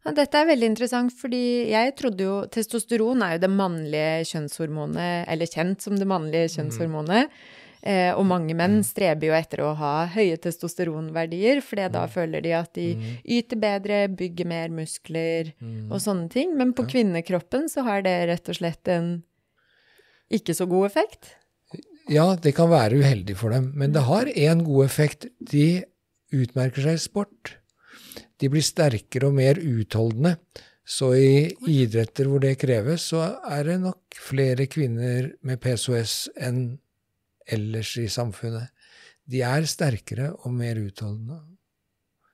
Ja, 0.00 0.14
dette 0.16 0.40
er 0.40 0.48
veldig 0.48 0.68
interessant, 0.70 1.12
fordi 1.12 1.68
jeg 1.68 1.92
trodde 1.98 2.24
jo 2.24 2.36
Testosteron 2.52 3.20
er 3.24 3.34
jo 3.36 3.42
det 3.42 3.50
mannlige 3.52 4.28
kjønnshormonet, 4.30 5.26
eller 5.28 5.50
kjent 5.50 5.84
som 5.84 5.98
det 6.00 6.08
mannlige 6.08 6.48
mm. 6.48 6.54
kjønnshormonet. 6.54 7.34
Eh, 7.80 8.10
og 8.12 8.26
mange 8.28 8.52
menn 8.56 8.78
mm. 8.80 8.84
streber 8.84 9.30
jo 9.30 9.36
etter 9.36 9.62
å 9.64 9.74
ha 9.76 9.92
høye 10.12 10.38
testosteronverdier, 10.40 11.60
for 11.64 11.80
da 11.80 12.06
mm. 12.06 12.14
føler 12.16 12.44
de 12.44 12.54
at 12.56 12.72
de 12.76 12.88
yter 13.36 13.60
bedre, 13.60 14.00
bygger 14.08 14.48
mer 14.48 14.72
muskler 14.72 15.52
og 15.90 16.00
sånne 16.00 16.32
ting. 16.32 16.56
Men 16.56 16.72
på 16.76 16.88
kvinnekroppen 16.88 17.68
så 17.72 17.84
har 17.88 18.04
det 18.08 18.16
rett 18.32 18.52
og 18.52 18.60
slett 18.60 18.92
en 18.92 19.12
ikke 20.32 20.56
så 20.56 20.64
god 20.70 20.88
effekt. 20.88 21.34
Ja, 22.10 22.32
det 22.40 22.56
kan 22.56 22.72
være 22.72 23.02
uheldig 23.02 23.36
for 23.38 23.52
dem, 23.52 23.72
men 23.76 23.92
det 23.92 24.08
har 24.08 24.32
én 24.32 24.64
god 24.64 24.88
effekt. 24.88 25.28
De 25.38 25.82
utmerker 26.32 26.88
seg 26.88 26.96
i 26.96 27.02
sport 27.02 27.59
de 28.40 28.50
blir 28.50 28.64
sterkere 28.64 29.30
og 29.30 29.36
mer 29.38 29.60
utholdende. 29.60 30.36
Så 30.90 31.12
i 31.14 31.50
idretter 31.70 32.26
hvor 32.26 32.42
det 32.42 32.56
kreves, 32.58 33.10
så 33.12 33.22
er 33.46 33.68
det 33.68 33.78
nok 33.84 34.16
flere 34.18 34.66
kvinner 34.70 35.30
med 35.46 35.60
PCOS 35.62 36.32
enn 36.40 36.80
ellers 37.50 37.92
i 38.00 38.08
samfunnet. 38.10 38.72
De 39.30 39.42
er 39.46 39.68
sterkere 39.70 40.32
og 40.40 40.54
mer 40.56 40.80
utholdende. 40.80 41.38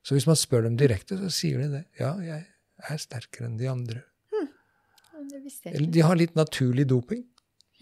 Så 0.06 0.14
hvis 0.14 0.28
man 0.28 0.38
spør 0.38 0.68
dem 0.68 0.76
direkte, 0.80 1.18
så 1.18 1.30
sier 1.34 1.64
de 1.64 1.68
det. 1.74 1.82
Ja, 2.00 2.14
jeg 2.22 2.46
er 2.88 3.02
sterkere 3.02 3.50
enn 3.50 3.58
de 3.60 3.68
andre. 3.68 4.04
Hmm. 4.32 4.52
De 5.92 6.04
har 6.06 6.16
litt 6.16 6.36
naturlig 6.38 6.86
doping. 6.88 7.24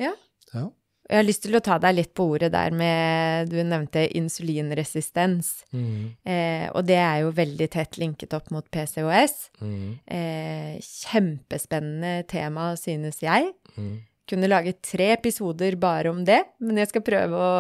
Ja. 0.01 0.15
ja. 0.55 0.71
Jeg 1.05 1.19
har 1.19 1.27
lyst 1.27 1.43
til 1.45 1.57
å 1.57 1.61
ta 1.65 1.77
deg 1.83 1.99
litt 1.99 2.13
på 2.17 2.25
ordet 2.33 2.49
der 2.55 2.73
med 2.73 3.51
Du 3.53 3.59
nevnte 3.61 4.07
insulinresistens. 4.17 5.51
Mm. 5.75 6.15
Eh, 6.25 6.65
og 6.73 6.87
det 6.89 6.97
er 6.97 7.19
jo 7.25 7.35
veldig 7.37 7.69
tett 7.75 7.99
linket 8.01 8.33
opp 8.37 8.49
mot 8.55 8.65
PCOS. 8.73 9.37
Mm. 9.61 9.91
Eh, 10.09 10.73
kjempespennende 10.81 12.25
tema, 12.31 12.73
synes 12.81 13.21
jeg. 13.25 13.53
Mm. 13.77 13.99
Kunne 14.31 14.49
laget 14.49 14.81
tre 14.87 15.13
episoder 15.19 15.77
bare 15.77 16.09
om 16.15 16.25
det, 16.25 16.41
men 16.65 16.81
jeg 16.81 16.95
skal 16.95 17.05
prøve 17.05 17.37
å 17.37 17.53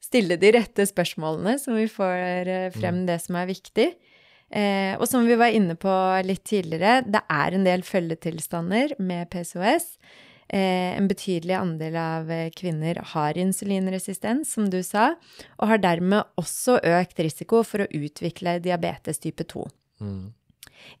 stille 0.00 0.38
de 0.40 0.54
rette 0.54 0.86
spørsmålene, 0.86 1.56
så 1.58 1.74
vi 1.74 1.90
får 1.90 2.46
eh, 2.46 2.70
frem 2.76 3.02
mm. 3.02 3.06
det 3.10 3.18
som 3.26 3.38
er 3.42 3.50
viktig. 3.50 3.90
Eh, 4.50 4.94
og 4.98 5.06
som 5.10 5.26
vi 5.26 5.36
var 5.38 5.54
inne 5.54 5.76
på 5.78 5.92
litt 6.26 6.42
tidligere, 6.46 7.02
det 7.06 7.22
er 7.30 7.58
en 7.58 7.66
del 7.66 7.82
følgetilstander 7.86 8.96
med 9.02 9.30
PCOS. 9.34 9.96
Eh, 10.52 10.96
en 10.98 11.06
betydelig 11.06 11.54
andel 11.54 11.94
av 11.96 12.30
eh, 12.34 12.48
kvinner 12.50 12.98
har 13.12 13.38
insulinresistens, 13.38 14.50
som 14.50 14.66
du 14.70 14.80
sa, 14.82 15.12
og 15.62 15.68
har 15.70 15.78
dermed 15.78 16.26
også 16.40 16.80
økt 16.90 17.20
risiko 17.22 17.60
for 17.62 17.84
å 17.84 17.90
utvikle 17.94 18.56
diabetes 18.58 19.22
type 19.22 19.44
2. 19.46 19.62
Mm. 20.02 20.32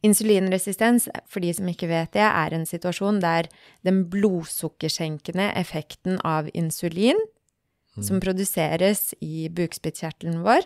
Insulinresistens, 0.06 1.08
for 1.26 1.42
de 1.42 1.50
som 1.56 1.66
ikke 1.66 1.88
vet 1.90 2.12
det, 2.14 2.28
er 2.28 2.54
en 2.54 2.66
situasjon 2.68 3.18
der 3.24 3.48
den 3.82 4.04
blodsukkersenkende 4.12 5.48
effekten 5.58 6.20
av 6.22 6.46
insulin, 6.54 7.18
mm. 7.96 8.04
som 8.06 8.22
produseres 8.22 9.16
i 9.18 9.48
bukspyttkjertelen 9.50 10.44
vår, 10.44 10.62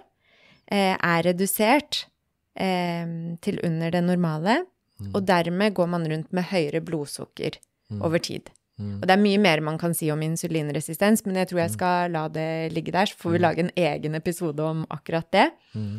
eh, 0.68 0.92
er 0.92 1.24
redusert 1.24 2.08
til 2.54 3.56
under 3.66 3.90
det 3.90 4.04
normale, 4.06 4.60
mm. 5.02 5.08
og 5.10 5.24
dermed 5.26 5.74
går 5.74 5.88
man 5.90 6.04
rundt 6.06 6.28
med 6.30 6.46
høyere 6.52 6.78
blodsukker 6.86 7.56
mm. 7.90 8.04
over 8.06 8.22
tid. 8.22 8.52
Mm. 8.80 8.96
Og 8.98 9.06
det 9.06 9.14
er 9.14 9.22
mye 9.22 9.42
mer 9.42 9.62
man 9.62 9.76
kan 9.78 9.94
si 9.94 10.08
om 10.10 10.22
insulinresistens, 10.24 11.22
men 11.26 11.38
jeg 11.42 11.50
tror 11.50 11.62
jeg 11.62 11.70
mm. 11.70 11.76
skal 11.76 12.14
la 12.14 12.24
det 12.32 12.48
ligge 12.74 12.94
der, 12.94 13.10
så 13.10 13.20
får 13.20 13.36
vi 13.36 13.38
mm. 13.38 13.44
lage 13.44 13.64
en 13.64 13.72
egen 13.84 14.18
episode 14.18 14.66
om 14.66 14.82
akkurat 14.94 15.30
det. 15.34 15.46
Mm. 15.74 15.94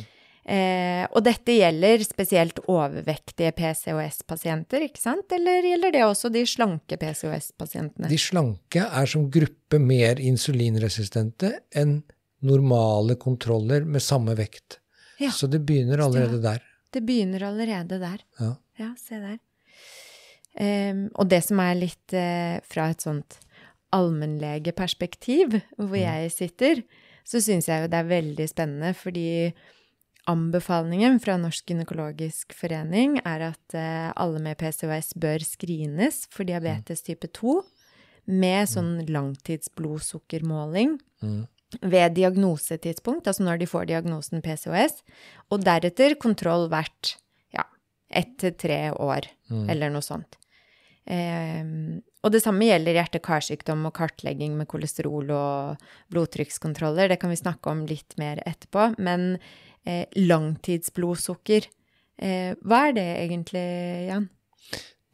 Eh, 0.45 1.03
og 1.09 1.23
dette 1.25 1.55
gjelder 1.55 2.03
spesielt 2.05 2.59
overvektige 2.69 3.49
PCOS-pasienter, 3.57 4.83
ikke 4.85 5.01
sant? 5.01 5.31
Eller 5.33 5.65
gjelder 5.71 5.95
det 5.95 6.03
også 6.05 6.29
de 6.33 6.43
slanke 6.45 6.99
PCOS-pasientene? 7.01 8.11
De 8.11 8.19
slanke 8.21 8.83
er 8.85 9.09
som 9.09 9.25
gruppe 9.33 9.79
mer 9.81 10.21
insulinresistente 10.21 11.55
enn 11.73 12.03
normale 12.45 13.15
kontroller 13.17 13.87
med 13.89 14.03
samme 14.05 14.35
vekt. 14.37 14.79
Ja, 15.17 15.31
Så 15.31 15.47
det 15.47 15.63
begynner 15.65 16.03
allerede 16.03 16.41
der. 16.43 16.61
det 16.91 17.01
begynner 17.07 17.43
allerede 17.47 17.99
der. 17.99 18.21
Ja. 18.39 18.55
Ja, 18.77 18.93
se 18.99 19.15
der. 19.15 19.39
Em, 20.55 21.07
og 21.19 21.27
det 21.29 21.41
som 21.43 21.59
er 21.59 21.75
litt 21.75 22.15
uh, 22.15 22.57
fra 22.63 22.89
et 22.93 23.03
sånt 23.03 23.39
allmennlegeperspektiv, 23.95 25.59
hvor 25.77 25.97
jeg 25.99 26.31
sitter, 26.33 26.83
så 27.27 27.41
syns 27.43 27.67
jeg 27.69 27.83
jo 27.83 27.89
det 27.91 27.99
er 27.99 28.09
veldig 28.11 28.47
spennende, 28.49 28.91
fordi 28.97 29.53
anbefalingen 30.29 31.19
fra 31.21 31.35
Norsk 31.37 31.67
gynekologisk 31.69 32.53
forening 32.57 33.19
er 33.23 33.51
at 33.51 33.75
uh, 33.77 34.11
alle 34.15 34.41
med 34.41 34.57
PCOS 34.61 35.13
bør 35.21 35.43
screenes 35.45 36.23
for 36.33 36.47
diabetes 36.47 37.03
type 37.05 37.29
2 37.35 37.59
med 38.25 38.71
sånn 38.71 39.03
langtidsblodsukkermåling 39.11 40.97
Mm. 41.23 41.45
ved 41.81 42.13
diagnosetidspunkt, 42.15 43.27
altså 43.27 43.43
når 43.43 43.57
de 43.61 43.67
får 43.67 43.85
diagnosen 43.89 44.41
PCOS, 44.43 44.99
og 45.49 45.63
deretter 45.65 46.13
kontroll 46.21 46.67
hvert 46.69 47.15
ja, 47.55 47.63
ett 48.09 48.37
til 48.37 48.53
tre 48.53 48.91
år, 48.91 49.25
eller 49.71 49.89
noe 49.89 50.03
sånt. 50.05 50.37
Ehm, 51.05 52.01
og 52.25 52.33
det 52.33 52.41
samme 52.41 52.65
gjelder 52.65 52.97
hjerte-karsykdom 52.97 53.85
og 53.89 53.93
kartlegging 53.97 54.55
med 54.57 54.69
kolesterol 54.69 55.29
og 55.35 55.89
blodtrykkskontroller. 56.13 57.11
Det 57.11 57.19
kan 57.21 57.33
vi 57.33 57.39
snakke 57.39 57.69
om 57.71 57.85
litt 57.89 58.17
mer 58.21 58.41
etterpå. 58.45 58.95
Men 58.97 59.35
eh, 59.85 60.07
langtidsblodsukker, 60.17 61.69
eh, 62.17 62.57
hva 62.65 62.81
er 62.89 62.97
det 62.97 63.09
egentlig, 63.27 63.67
Jan? 64.09 64.29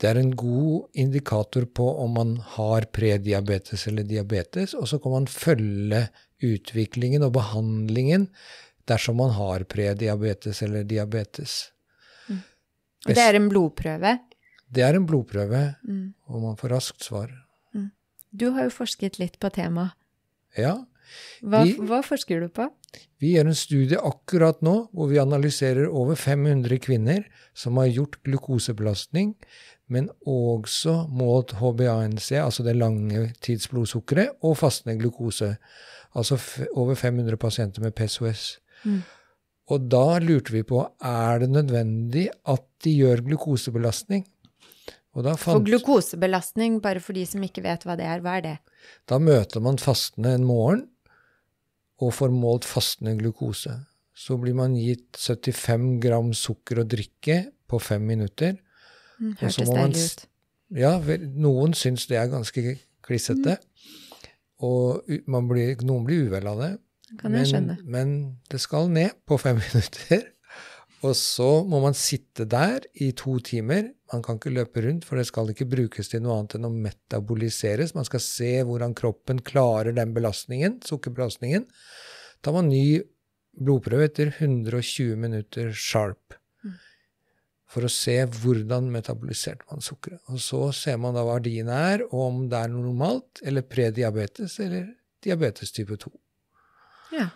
Det 0.01 0.09
er 0.09 0.17
en 0.17 0.31
god 0.33 0.97
indikator 0.97 1.67
på 1.69 1.85
om 2.01 2.15
man 2.17 2.33
har 2.55 2.87
prediabetes 2.89 3.85
eller 3.91 4.07
diabetes, 4.07 4.73
og 4.73 4.87
så 4.89 4.97
kan 5.03 5.13
man 5.13 5.27
følge 5.29 6.07
utviklingen 6.41 7.21
og 7.27 7.35
behandlingen 7.35 8.25
dersom 8.89 9.19
man 9.21 9.35
har 9.35 9.67
prediabetes 9.69 10.63
eller 10.65 10.87
diabetes. 10.89 11.67
Det 13.05 13.21
er 13.21 13.37
en 13.37 13.49
blodprøve. 13.49 14.15
Det 14.71 14.83
er 14.83 14.95
en 14.95 15.05
blodprøve, 15.07 15.75
Mm. 15.83 16.13
og 16.27 16.41
man 16.41 16.55
får 16.55 16.69
raskt 16.69 17.03
svar. 17.03 17.29
Du 18.33 18.51
har 18.51 18.63
jo 18.63 18.69
forsket 18.69 19.19
litt 19.19 19.39
på 19.39 19.49
temaet. 19.51 19.91
Ja, 20.57 20.85
Hva, 21.43 21.63
Vi- 21.65 21.75
hva 21.75 22.01
forsker 22.01 22.39
du 22.39 22.47
på? 22.47 22.69
vi 23.19 23.33
gjør 23.35 23.47
en 23.47 23.53
studie 23.53 23.97
akkurat 23.97 24.61
nå 24.61 24.87
hvor 24.93 25.09
vi 25.09 25.17
analyserer 25.19 25.89
over 25.91 26.15
500 26.15 26.79
kvinner 26.79 27.25
som 27.53 27.75
har 27.75 27.87
gjort 27.87 28.15
glukosebelastning, 28.23 29.35
men 29.89 30.07
også 30.25 31.09
målt 31.11 31.49
HbA1c, 31.59 32.37
altså 32.39 32.63
det 32.63 32.77
lange 32.77 33.33
tidsblodsukkeret, 33.41 34.29
og 34.41 34.55
fastende 34.57 34.97
glukose. 35.01 35.57
Altså 36.15 36.37
over 36.75 36.95
500 36.95 37.35
pasienter 37.37 37.81
med 37.81 37.93
PSOS. 37.95 38.59
Mm. 38.85 39.03
Og 39.69 39.89
da 39.89 40.19
lurte 40.19 40.51
vi 40.51 40.63
på 40.63 40.89
er 41.01 41.39
det 41.39 41.49
nødvendig 41.49 42.29
at 42.45 42.63
de 42.83 42.95
gjør 42.97 43.21
glukosebelastning. 43.27 44.25
Og 45.15 45.25
da, 45.25 45.33
For 45.35 45.59
glukosebelastning, 45.65 46.79
bare 46.83 47.01
for 47.03 47.13
de 47.17 47.25
som 47.27 47.43
ikke 47.43 47.63
vet 47.65 47.83
hva 47.83 47.97
det 47.99 48.05
er, 48.07 48.21
hva 48.23 48.37
er 48.39 48.45
det? 48.45 48.57
da 49.09 49.17
møter 49.21 49.61
man 49.61 49.77
fastende 49.77 50.31
en 50.33 50.45
morgen 50.47 50.85
og 52.01 52.13
får 52.17 52.31
målt 52.33 52.65
fastende 52.65 53.13
glukose. 53.19 53.75
Så 54.17 54.37
blir 54.41 54.55
man 54.57 54.73
gitt 54.79 55.17
75 55.19 55.99
gram 56.01 56.31
sukker 56.33 56.81
å 56.81 56.87
drikke 56.87 57.51
på 57.69 57.79
fem 57.81 58.01
minutter. 58.07 58.55
Mm, 59.19 59.35
Og 59.35 59.51
så 59.53 59.65
Hørtes 59.65 59.73
deilig 59.75 60.05
ut. 60.05 60.23
Ja, 60.81 60.93
noen 61.43 61.75
syns 61.77 62.07
det 62.09 62.17
er 62.17 62.31
ganske 62.31 62.77
klissete. 63.05 63.57
Og 64.61 65.03
man 65.27 65.47
blir, 65.49 65.75
noen 65.85 66.05
blir 66.07 66.27
uvel 66.29 66.47
av 66.47 66.61
det. 66.63 66.71
Kan 67.19 67.33
jeg 67.35 67.49
skjønne. 67.51 67.77
men 67.83 68.11
det 68.49 68.61
skal 68.63 68.87
ned 68.89 69.11
på 69.27 69.37
fem 69.41 69.59
minutter. 69.65 70.29
Og 71.01 71.15
så 71.17 71.49
må 71.65 71.79
man 71.81 71.95
sitte 71.97 72.45
der 72.45 72.83
i 73.01 73.09
to 73.17 73.39
timer. 73.41 73.87
Man 74.13 74.21
kan 74.25 74.37
ikke 74.37 74.53
løpe 74.53 74.83
rundt, 74.85 75.05
for 75.07 75.17
det 75.17 75.25
skal 75.29 75.49
ikke 75.49 75.69
brukes 75.69 76.11
til 76.11 76.21
noe 76.21 76.35
annet 76.37 76.59
enn 76.59 76.67
å 76.67 76.73
metaboliseres. 76.73 77.95
Man 77.97 78.05
skal 78.05 78.21
se 78.21 78.51
hvordan 78.67 78.93
kroppen 78.97 79.41
klarer 79.45 79.95
den 79.97 80.13
belastningen, 80.13 80.77
sukkerbelastningen. 80.85 81.65
tar 82.41 82.53
man 82.53 82.69
ny 82.69 83.01
blodprøve 83.57 84.07
etter 84.09 84.29
120 84.37 85.17
minutter 85.17 85.73
sharp. 85.73 86.37
For 87.71 87.87
å 87.87 87.91
se 87.91 88.17
hvordan 88.27 88.89
metaboliserte 88.91 89.63
man 89.71 89.81
sukkeret. 89.81 90.19
Og 90.27 90.41
så 90.43 90.65
ser 90.75 90.97
man 90.99 91.15
da 91.15 91.23
hva 91.23 91.37
verdiene 91.37 91.77
er, 91.93 92.03
og 92.11 92.25
om 92.25 92.41
det 92.51 92.59
er 92.59 92.73
normalt, 92.73 93.39
eller 93.47 93.63
prediabetes, 93.63 94.57
eller 94.59 94.89
diabetes 95.23 95.71
type 95.71 95.95
2. 95.95 96.11
Ja. 97.15 97.29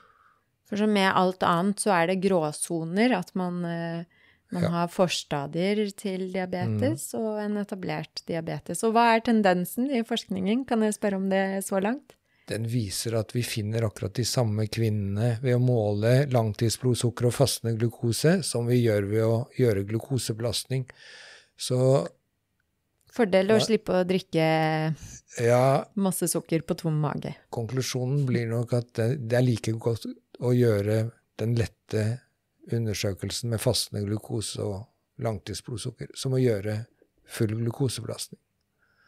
For 0.65 0.77
som 0.81 0.91
med 0.93 1.11
alt 1.13 1.43
annet 1.45 1.77
så 1.83 1.91
er 1.93 2.07
det 2.09 2.21
gråsoner, 2.23 3.13
at 3.17 3.31
man, 3.37 3.63
eh, 3.65 4.03
man 4.51 4.63
Ja. 4.63 4.69
har 4.69 4.87
forstadier 4.87 5.91
til 5.95 6.31
diabetes 6.33 7.13
og 7.13 7.39
en 7.43 7.57
etablert 7.57 8.23
diabetes. 8.25 8.83
Og 8.83 8.93
hva 8.93 9.15
er 9.15 9.21
tendensen 9.21 9.89
i 9.91 10.01
forskningen? 10.03 10.65
Kan 10.67 10.81
jeg 10.81 10.93
spørre 10.97 11.15
om 11.17 11.29
det 11.29 11.63
så 11.65 11.81
langt? 11.81 12.13
Den 12.47 12.63
viser 12.69 13.15
at 13.17 13.31
vi 13.33 13.41
finner 13.41 13.81
akkurat 13.87 14.13
de 14.13 14.23
samme 14.23 14.67
kvinnene 14.69 15.39
ved 15.41 15.55
å 15.55 15.59
måle 15.59 16.27
langtidsblodsukker 16.29 17.25
og 17.25 17.33
fastende 17.33 17.73
glukose 17.77 18.43
som 18.43 18.67
vi 18.67 18.83
gjør 18.85 19.07
ved 19.09 19.23
å 19.23 19.47
gjøre 19.57 19.85
glukosebelastning. 19.87 20.85
Så 21.57 22.07
Fordel 23.15 23.47
å 23.47 23.57
Ja. 23.57 23.65
slippe 23.65 23.93
å 23.95 24.03
drikke 24.05 24.93
masse 25.95 26.27
sukker 26.27 26.61
på 26.67 26.75
tom 26.77 26.99
mage. 27.01 27.33
konklusjonen 27.49 28.25
blir 28.27 28.47
nok 28.49 28.73
at 28.73 28.93
det, 28.93 29.27
det 29.29 29.37
er 29.39 29.41
like 29.45 29.71
godt 29.79 30.05
å 30.39 30.53
gjøre 30.55 31.09
den 31.39 31.55
lette 31.59 32.05
undersøkelsen 32.73 33.51
med 33.53 33.61
fastende 33.61 34.05
glukose 34.07 34.63
og 34.63 35.21
langtidsblodsukker 35.21 36.15
som 36.17 36.35
å 36.35 36.41
gjøre 36.41 36.83
full 37.29 37.53
glukosebelastning. 37.59 38.39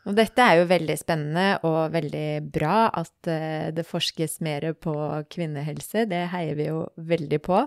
Og 0.08 0.16
dette 0.16 0.40
er 0.40 0.62
jo 0.62 0.68
veldig 0.70 0.96
spennende 0.96 1.48
og 1.68 1.92
veldig 1.92 2.28
bra 2.54 2.88
at 2.96 3.28
eh, 3.28 3.74
det 3.76 3.84
forskes 3.84 4.40
mer 4.46 4.70
på 4.80 4.94
kvinnehelse. 5.34 6.06
Det 6.08 6.22
heier 6.32 6.56
vi 6.56 6.70
jo 6.70 6.86
veldig 6.96 7.42
på. 7.44 7.66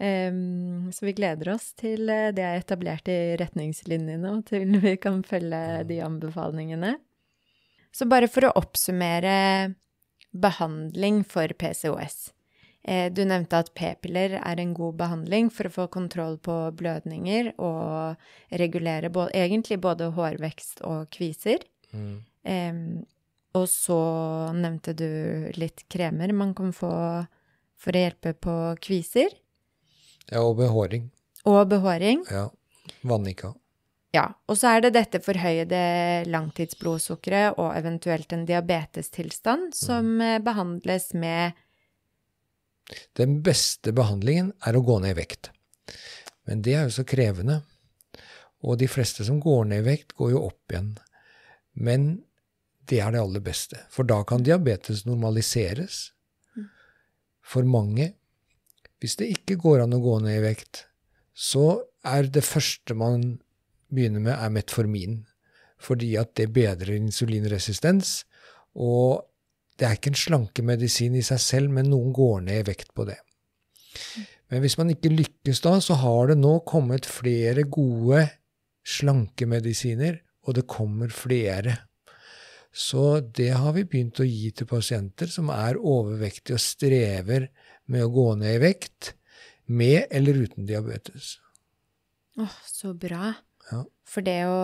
Så 0.00 1.04
vi 1.04 1.12
gleder 1.12 1.52
oss 1.52 1.74
til 1.76 2.08
eh, 2.08 2.32
det 2.32 2.42
er 2.42 2.58
etablert 2.62 3.08
i 3.12 3.36
retningslinjene, 3.38 4.32
og 4.32 4.46
til 4.48 4.80
vi 4.80 4.96
kan 4.98 5.20
følge 5.26 5.84
de 5.86 6.00
anbefalingene. 6.02 6.96
Så 7.92 8.06
bare 8.08 8.30
for 8.30 8.48
å 8.48 8.54
oppsummere 8.58 9.74
behandling 10.30 11.22
for 11.26 11.52
PCOS. 11.58 12.30
Eh, 12.82 13.12
Du 13.12 13.24
nevnte 13.24 13.58
at 13.60 13.74
p-piller 13.74 14.38
er 14.40 14.60
en 14.60 14.74
god 14.74 14.96
behandling 14.96 15.50
for 15.52 15.68
å 15.68 15.74
få 15.74 15.86
kontroll 15.92 16.38
på 16.38 16.54
blødninger 16.76 17.52
og 17.58 18.16
regulere 18.50 19.10
både, 19.12 19.34
egentlig 19.36 19.80
både 19.80 20.10
hårvekst 20.16 20.80
og 20.88 21.10
kviser. 21.12 21.66
Em, 22.44 23.04
og 23.54 23.66
så 23.68 23.98
nevnte 24.54 24.94
du 24.94 25.50
litt 25.58 25.84
kremer 25.90 26.32
man 26.32 26.54
kan 26.54 26.70
få 26.72 26.92
for 27.80 27.96
å 27.96 28.02
hjelpe 28.04 28.34
på 28.36 28.54
kviser 28.84 29.32
Ja, 30.30 30.42
og 30.44 30.56
behåring. 30.60 31.10
og 31.44 31.68
behåring. 31.68 32.24
Ja. 32.30 32.48
Vannika. 33.02 33.54
Ja, 34.12 34.32
og 34.50 34.56
så 34.58 34.74
er 34.74 34.80
det 34.82 34.94
dette 34.94 35.20
forhøyede 35.22 36.26
langtidsblodsukkeret 36.26 37.58
og 37.58 37.76
eventuelt 37.78 38.32
en 38.32 38.46
diabetestilstand 38.46 39.74
som 39.74 40.16
mm. 40.18 40.42
behandles 40.44 41.12
med 41.14 41.52
Den 43.18 43.40
beste 43.46 43.94
behandlingen 43.96 44.52
er 44.66 44.76
å 44.76 44.84
gå 44.84 44.98
ned 45.02 45.14
i 45.14 45.20
vekt. 45.20 45.50
Men 46.48 46.64
det 46.66 46.74
er 46.76 46.88
jo 46.88 46.96
så 47.00 47.06
krevende. 47.06 47.60
Og 48.66 48.80
de 48.80 48.88
fleste 48.90 49.24
som 49.24 49.40
går 49.40 49.70
ned 49.70 49.84
i 49.84 49.88
vekt, 49.92 50.14
går 50.18 50.34
jo 50.34 50.44
opp 50.48 50.72
igjen. 50.72 50.94
Men 51.72 52.10
det 52.90 53.00
er 53.00 53.14
det 53.14 53.22
aller 53.22 53.44
beste, 53.44 53.78
for 53.92 54.08
da 54.08 54.20
kan 54.26 54.42
diabetes 54.44 55.04
normaliseres. 55.06 56.10
For 57.50 57.66
mange, 57.66 58.12
hvis 59.00 59.16
det 59.18 59.30
ikke 59.32 59.58
går 59.62 59.84
an 59.84 59.96
å 59.96 60.02
gå 60.02 60.18
ned 60.24 60.40
i 60.40 60.44
vekt, 60.44 60.84
så 61.34 61.82
er 62.06 62.28
det 62.32 62.44
første 62.44 62.94
man 62.98 63.38
begynner 63.90 64.22
med, 64.22 64.34
er 64.34 64.52
metformin. 64.54 65.20
Fordi 65.80 66.12
at 66.20 66.34
det 66.36 66.50
bedrer 66.52 66.98
insulinresistens. 66.98 68.24
Og 68.76 69.24
det 69.80 69.88
er 69.88 69.96
ikke 69.96 70.12
en 70.12 70.22
slankemedisin 70.22 71.16
i 71.16 71.24
seg 71.24 71.40
selv, 71.40 71.72
men 71.72 71.88
noen 71.88 72.12
går 72.12 72.42
ned 72.44 72.62
i 72.62 72.68
vekt 72.68 72.92
på 72.96 73.06
det. 73.08 73.16
Men 74.52 74.60
hvis 74.60 74.76
man 74.76 74.90
ikke 74.92 75.12
lykkes 75.12 75.62
da, 75.64 75.76
så 75.80 75.96
har 76.02 76.32
det 76.32 76.40
nå 76.40 76.58
kommet 76.68 77.08
flere 77.08 77.64
gode 77.64 78.26
slankemedisiner, 78.86 80.20
og 80.44 80.56
det 80.58 80.66
kommer 80.68 81.12
flere. 81.14 81.78
Så 82.70 83.20
det 83.20 83.50
har 83.56 83.74
vi 83.74 83.86
begynt 83.88 84.20
å 84.22 84.26
gi 84.26 84.50
til 84.54 84.68
pasienter 84.70 85.30
som 85.30 85.50
er 85.54 85.78
overvektige 85.80 86.58
og 86.58 86.62
strever 86.62 87.48
med 87.90 88.04
å 88.04 88.12
gå 88.14 88.26
ned 88.42 88.58
i 88.58 88.62
vekt, 88.62 89.14
med 89.70 90.10
eller 90.10 90.44
uten 90.44 90.66
diabetes. 90.66 91.38
Åh, 92.38 92.58
så 92.66 92.92
bra. 92.94 93.32
Ja. 93.70 93.84
For 94.06 94.26
det 94.26 94.40
å 94.50 94.60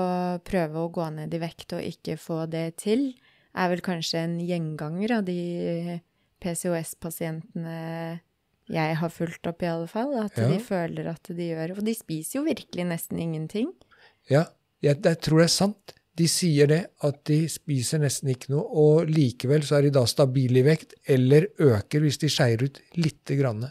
prøve 0.47 0.83
å 0.83 0.91
gå 0.95 1.07
ned 1.15 1.35
i 1.35 1.41
vekt 1.43 1.77
og 1.77 1.87
ikke 1.87 2.19
få 2.19 2.45
det 2.51 2.69
til, 2.83 3.09
er 3.57 3.71
vel 3.73 3.81
kanskje 3.85 4.21
en 4.25 4.39
gjenganger 4.45 5.17
av 5.19 5.25
de 5.29 6.01
PCOS-pasientene 6.45 8.21
jeg 8.67 8.97
har 8.99 9.13
fulgt 9.15 9.47
opp, 9.47 9.63
i 9.63 9.69
alle 9.71 9.87
fall. 9.87 10.15
At 10.25 10.37
Ja. 10.37 10.49
de 10.51 10.59
føler 10.59 11.07
at 11.09 11.23
de 11.31 11.51
gjør 11.55 11.77
Og 11.79 11.85
de 11.85 11.95
spiser 11.95 12.41
jo 12.41 12.45
virkelig 12.45 12.85
nesten 12.87 13.19
ingenting. 13.21 13.73
Ja, 14.29 14.47
jeg, 14.83 15.01
jeg 15.05 15.21
tror 15.21 15.39
det 15.39 15.45
er 15.47 15.55
sant. 15.55 15.95
De 16.17 16.27
sier 16.27 16.67
det, 16.67 16.87
at 17.05 17.25
de 17.29 17.47
spiser 17.49 18.01
nesten 18.01 18.31
ikke 18.33 18.49
noe, 18.51 18.65
og 18.65 19.07
likevel 19.07 19.63
så 19.63 19.77
er 19.79 19.83
de 19.83 19.91
da 19.91 20.03
stabile 20.09 20.63
i 20.63 20.65
vekt, 20.65 20.95
eller 21.07 21.47
øker 21.61 22.01
hvis 22.01 22.19
de 22.19 22.29
skeier 22.33 22.63
ut 22.65 22.81
lite 22.97 23.37
grann. 23.37 23.67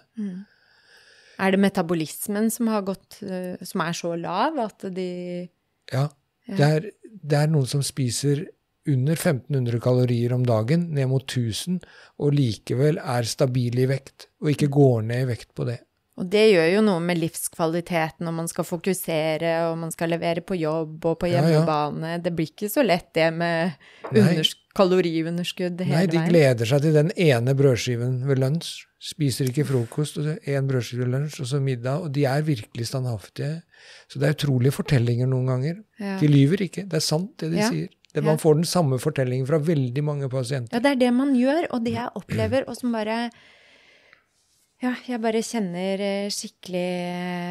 Er 1.40 1.52
det 1.52 1.60
metabolismen 1.60 2.50
som 2.54 2.68
har 2.72 2.84
gått 2.88 3.18
eh, 3.24 3.58
Som 3.66 3.82
er 3.82 3.92
så 3.98 4.14
lav 4.16 4.56
at 4.64 4.86
de 4.96 5.50
Ja, 5.92 6.08
det 6.48 6.60
er, 6.70 6.86
det 7.04 7.34
er 7.42 7.48
noen 7.52 7.66
som 7.68 7.82
spiser 7.84 8.46
under 8.88 9.14
1500 9.18 9.80
kalorier 9.82 10.34
om 10.34 10.44
dagen, 10.46 10.90
ned 10.94 11.08
mot 11.10 11.24
1000, 11.26 11.80
og 12.22 12.34
likevel 12.38 13.00
er 13.02 13.24
stabil 13.24 13.80
i 13.80 13.88
vekt, 13.90 14.28
og 14.42 14.52
ikke 14.54 14.70
går 14.70 15.02
ned 15.10 15.24
i 15.26 15.30
vekt 15.34 15.54
på 15.58 15.66
det. 15.66 15.80
Og 16.16 16.30
det 16.32 16.46
gjør 16.54 16.70
jo 16.78 16.82
noe 16.86 17.02
med 17.04 17.18
livskvaliteten 17.20 18.24
og 18.30 18.34
man 18.38 18.48
skal 18.48 18.64
fokusere, 18.64 19.50
og 19.68 19.78
man 19.82 19.92
skal 19.92 20.14
levere 20.14 20.40
på 20.48 20.56
jobb 20.56 21.04
og 21.10 21.18
på 21.20 21.28
Ja, 21.28 21.42
ja. 21.42 21.50
hjemmebane. 21.58 22.14
Det 22.24 22.32
blir 22.38 22.48
ikke 22.54 22.70
så 22.72 22.86
lett 22.88 23.10
det 23.18 23.34
med 23.36 23.74
kaloriunderskudd 24.76 25.82
hele 25.84 25.98
veien. 25.98 26.08
Nei, 26.08 26.08
de 26.12 26.24
gleder 26.30 26.70
seg 26.70 26.84
til 26.86 26.96
den 26.96 27.12
ene 27.20 27.56
brødskiven 27.58 28.22
ved 28.30 28.40
lunsj. 28.44 28.86
Spiser 29.06 29.52
ikke 29.52 29.66
frokost, 29.70 30.18
én 30.50 30.66
brødskive 30.70 31.04
ved 31.06 31.12
lunsj, 31.14 31.42
og 31.44 31.50
så 31.52 31.60
middag. 31.62 32.02
Og 32.08 32.14
de 32.16 32.24
er 32.26 32.42
virkelig 32.48 32.88
standhaftige. 32.90 33.60
Så 34.10 34.20
det 34.22 34.30
er 34.32 34.38
utrolige 34.38 34.74
fortellinger 34.74 35.30
noen 35.30 35.52
ganger. 35.52 35.84
Ja. 36.00 36.16
De 36.22 36.32
lyver 36.32 36.64
ikke. 36.66 36.88
Det 36.90 36.98
er 37.02 37.06
sant, 37.06 37.36
det 37.44 37.52
de 37.54 37.60
Ja. 37.62 37.70
sier. 37.70 37.92
Det, 38.16 38.24
man 38.24 38.40
får 38.40 38.56
den 38.62 38.68
samme 38.70 38.98
fortellingen 39.04 39.48
fra 39.50 39.60
veldig 39.60 40.04
mange 40.08 40.30
pasienter. 40.32 40.72
Ja, 40.78 40.82
det 40.84 40.94
er 40.96 41.02
det 41.04 41.12
man 41.14 41.34
gjør, 41.36 41.68
og 41.76 41.84
det 41.86 41.96
jeg 41.98 42.14
opplever, 42.16 42.66
og 42.70 42.78
som 42.80 42.96
bare 42.96 43.18
Ja, 44.84 44.92
jeg 45.08 45.22
bare 45.24 45.42
kjenner 45.44 46.02
eh, 46.04 46.30
skikkelig 46.34 46.90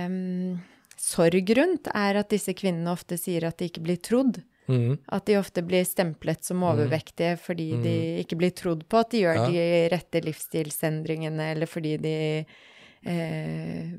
um, 0.08 0.58
sorg 1.00 1.52
rundt, 1.56 1.88
er 1.92 2.18
at 2.20 2.32
disse 2.32 2.52
kvinnene 2.56 2.92
ofte 2.92 3.16
sier 3.20 3.46
at 3.48 3.58
de 3.58 3.70
ikke 3.70 3.82
blir 3.84 3.96
trodd. 4.04 4.42
Mm. 4.68 4.96
At 5.12 5.26
de 5.28 5.36
ofte 5.36 5.60
blir 5.64 5.84
stemplet 5.84 6.44
som 6.46 6.62
overvektige 6.64 7.34
fordi 7.36 7.66
de 7.84 7.94
ikke 8.22 8.38
blir 8.40 8.52
trodd 8.56 8.86
på 8.88 9.00
at 9.02 9.10
de 9.12 9.20
gjør 9.24 9.40
Ja. 9.42 9.48
de 9.52 9.64
rette 9.92 10.22
livsstilsendringene, 10.24 11.50
eller 11.52 11.68
fordi 11.68 11.96
de 12.00 12.14
eh, 13.04 13.90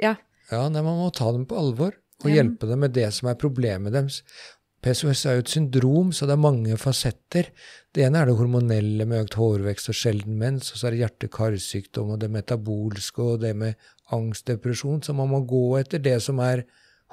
Ja. 0.00 0.14
Ja, 0.50 0.62
nei, 0.68 0.80
man 0.82 0.96
må 0.98 1.10
ta 1.12 1.28
dem 1.32 1.44
på 1.46 1.58
alvor 1.60 1.92
og 2.24 2.30
hjelpe 2.32 2.68
dem 2.68 2.80
med 2.80 2.92
det 2.96 3.08
som 3.16 3.28
er 3.28 3.36
problemet 3.40 3.92
deres. 3.92 4.22
PCOS 4.80 5.26
er 5.28 5.36
jo 5.36 5.44
et 5.44 5.52
syndrom, 5.52 6.12
så 6.16 6.24
det 6.28 6.34
er 6.36 6.40
mange 6.40 6.76
fasetter. 6.80 7.50
Det 7.92 8.06
ene 8.06 8.22
er 8.22 8.30
det 8.30 8.36
hormonelle 8.38 9.04
med 9.08 9.26
økt 9.26 9.36
hårvekst 9.36 9.92
og 9.92 9.98
sjelden 9.98 10.38
mens, 10.40 10.70
og 10.72 10.80
så 10.80 10.88
er 10.88 10.96
det 10.96 11.02
hjerte-karsykdom 11.02 12.14
og 12.14 12.22
det 12.22 12.30
metabolske 12.32 13.26
og 13.34 13.42
det 13.44 13.52
med 13.60 13.90
angst, 14.16 14.46
depresjon. 14.48 15.02
Så 15.04 15.12
man 15.16 15.28
må 15.32 15.42
gå 15.48 15.64
etter 15.82 16.00
det 16.00 16.16
som 16.24 16.40
er 16.44 16.64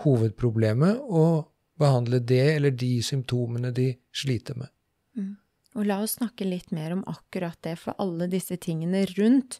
hovedproblemet, 0.06 1.04
og 1.04 1.50
behandle 1.78 2.22
det 2.24 2.46
eller 2.56 2.74
de 2.74 2.96
symptomene 3.06 3.74
de 3.76 3.92
sliter 4.16 4.58
med. 4.58 4.72
Og 5.78 5.86
la 5.86 6.00
oss 6.02 6.16
snakke 6.18 6.48
litt 6.48 6.72
mer 6.74 6.96
om 6.96 7.04
akkurat 7.10 7.60
det, 7.66 7.76
for 7.78 7.98
alle 8.02 8.30
disse 8.32 8.58
tingene 8.58 9.04
rundt 9.14 9.60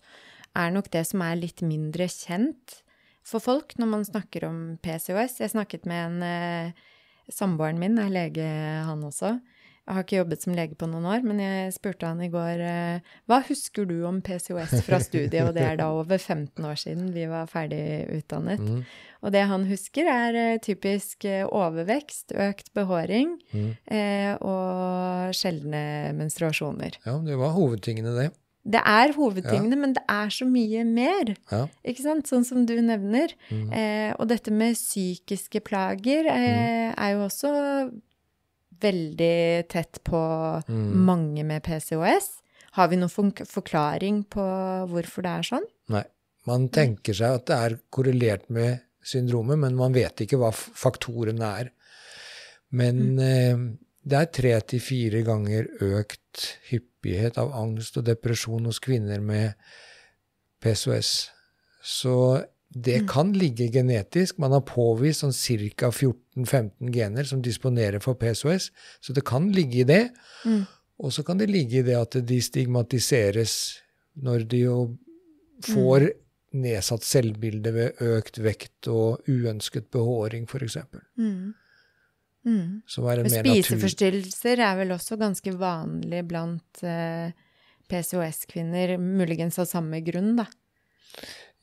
er 0.58 0.74
nok 0.74 0.90
det 0.94 1.04
som 1.12 1.22
er 1.22 1.38
litt 1.38 1.62
mindre 1.62 2.08
kjent 2.10 2.80
for 3.28 3.44
folk 3.44 3.76
når 3.78 3.92
man 3.92 4.06
snakker 4.08 4.48
om 4.48 4.62
PCOS. 4.82 5.42
Jeg 5.44 5.54
snakket 5.54 5.86
med 5.90 6.06
en 6.08 6.24
eh, 6.26 6.86
Samboeren 7.34 7.80
min 7.80 7.98
er 8.00 8.10
lege, 8.14 8.48
han 8.88 9.04
også. 9.04 9.40
Jeg 9.88 9.96
har 9.96 10.04
ikke 10.04 10.18
jobbet 10.18 10.42
som 10.44 10.52
lege 10.56 10.76
på 10.76 10.88
noen 10.92 11.06
år, 11.08 11.22
men 11.24 11.38
jeg 11.40 11.72
spurte 11.72 12.08
han 12.10 12.20
i 12.20 12.28
går 12.28 12.60
eh, 12.60 13.06
hva 13.32 13.38
husker 13.48 13.86
du 13.88 14.02
om 14.04 14.18
PCOS 14.22 14.82
fra 14.84 14.98
studiet, 15.00 15.46
og 15.48 15.54
det 15.56 15.64
er 15.64 15.78
da 15.80 15.86
over 16.02 16.18
15 16.20 16.66
år 16.68 16.76
siden 16.82 17.14
vi 17.16 17.24
var 17.32 17.48
ferdig 17.48 17.80
utdannet. 18.18 18.60
Mm. 18.60 18.82
Og 19.24 19.32
det 19.32 19.46
han 19.48 19.64
husker, 19.70 20.10
er 20.12 20.36
eh, 20.42 20.58
typisk 20.60 21.24
eh, 21.26 21.46
overvekst, 21.48 22.36
økt 22.36 22.74
behåring 22.76 23.38
Mm. 23.54 23.70
eh, 23.88 24.34
og 24.44 25.32
sjeldne 25.36 26.12
menstruasjoner. 26.20 27.00
Ja, 27.08 27.16
det 27.24 27.40
var 27.40 27.56
hovedtingene, 27.56 28.12
det. 28.20 28.28
Det 28.68 28.82
er 28.84 29.14
hovedtingene, 29.16 29.78
men 29.80 29.94
det 29.96 30.04
er 30.12 30.28
så 30.34 30.46
mye 30.50 30.82
mer, 30.86 31.36
Ja. 31.52 31.68
ikke 31.88 32.02
sant? 32.04 32.28
Sånn 32.28 32.44
som 32.46 32.66
du 32.68 32.74
nevner. 32.82 33.32
Mm. 33.50 33.72
Eh, 33.72 34.14
og 34.20 34.28
dette 34.28 34.52
med 34.52 34.76
psykiske 34.76 35.62
plager 35.64 36.28
eh, 36.28 36.92
er 36.98 37.14
jo 37.14 37.24
også 37.30 37.52
veldig 38.82 39.68
tett 39.70 40.02
på 40.04 40.20
Mm. 40.68 41.06
mange 41.06 41.44
med 41.46 41.64
PCOS. 41.64 42.42
Har 42.74 42.88
vi 42.90 42.96
noen 42.98 43.10
forklaring 43.34 44.26
på 44.30 44.44
hvorfor 44.92 45.24
det 45.24 45.32
er 45.32 45.44
sånn? 45.44 45.66
Nei. 45.90 46.04
Man 46.46 46.70
tenker 46.70 47.14
seg 47.14 47.34
at 47.36 47.46
det 47.46 47.56
er 47.56 47.80
korrelert 47.92 48.50
med 48.50 48.80
syndromet, 49.04 49.58
men 49.60 49.76
man 49.76 49.92
vet 49.94 50.16
ikke 50.24 50.38
hva 50.40 50.52
faktorene 50.54 51.42
er. 51.60 51.72
Men 52.72 53.20
eh, 53.20 53.58
det 54.08 54.20
er 54.20 54.30
tre 54.32 54.54
til 54.72 54.84
fire 54.84 55.24
ganger 55.28 55.68
økt 55.84 56.46
hyppighet 56.70 57.40
av 57.42 57.52
angst 57.58 57.98
og 58.00 58.06
depresjon 58.08 58.68
hos 58.70 58.80
kvinner 58.84 59.20
med 59.24 59.58
PSOS. 60.64 61.32
Så 61.84 62.16
det 62.68 63.02
kan 63.10 63.32
ligge 63.36 63.70
genetisk. 63.72 64.40
Man 64.40 64.54
har 64.56 64.64
påvist 64.68 65.24
sånn 65.24 65.36
ca. 65.80 65.90
14-15 65.92 66.92
gener 66.94 67.28
som 67.28 67.42
disponerer 67.44 68.04
for 68.04 68.20
PSOS, 68.20 68.72
så 69.02 69.16
det 69.16 69.26
kan 69.28 69.50
ligge 69.56 69.82
i 69.84 69.88
det. 69.88 70.04
Og 70.98 71.14
så 71.14 71.24
kan 71.24 71.40
det 71.40 71.50
ligge 71.52 71.82
i 71.82 71.86
det 71.86 71.98
at 71.98 72.18
de 72.28 72.40
stigmatiseres 72.42 73.54
når 74.24 74.48
de 74.50 74.64
jo 74.66 74.78
får 75.68 76.10
nedsatt 76.58 77.06
selvbilde 77.06 77.74
ved 77.76 78.02
økt 78.02 78.40
vekt 78.42 78.90
og 78.90 79.28
uønsket 79.30 79.92
behåring, 79.94 80.48
f.eks. 80.50 80.80
Mm. 81.20 81.54
Mm. 82.46 82.84
Er. 82.86 83.24
Spiseforstyrrelser 83.28 84.62
er 84.64 84.78
vel 84.80 84.94
også 84.96 85.18
ganske 85.20 85.52
vanlig 85.60 86.22
blant 86.30 86.84
eh, 86.86 87.34
PCOS-kvinner, 87.92 88.96
muligens 89.02 89.60
av 89.60 89.68
samme 89.70 90.00
grunn, 90.06 90.36
da. 90.40 90.48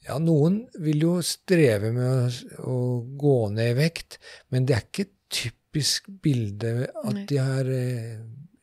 Ja, 0.04 0.18
noen 0.20 0.64
vil 0.84 1.00
jo 1.06 1.14
streve 1.24 1.92
med 1.94 2.04
å, 2.04 2.68
å 2.68 2.78
gå 3.16 3.36
ned 3.54 3.72
i 3.72 3.76
vekt, 3.78 4.18
men 4.52 4.66
det 4.68 4.76
er 4.76 4.84
ikke 4.84 5.06
et 5.06 5.14
typisk 5.32 6.10
bilde 6.24 6.90
at 6.90 7.14
Nei. 7.16 7.24
de 7.30 7.38
har 7.40 7.70
eh, 7.72 8.18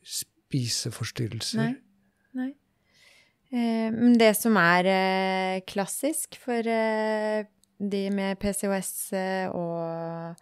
spiseforstyrrelser. 0.06 1.58
Nei. 1.58 1.72
Nei. 2.38 2.52
Eh, 3.52 3.90
Men 3.90 4.14
det 4.20 4.30
som 4.38 4.56
er 4.60 4.88
eh, 4.92 5.64
klassisk 5.68 6.38
for 6.40 6.62
eh, 6.62 7.42
de 7.82 8.04
med 8.14 8.38
PCOS 8.40 8.94
eh, 9.18 9.50
og 9.50 10.38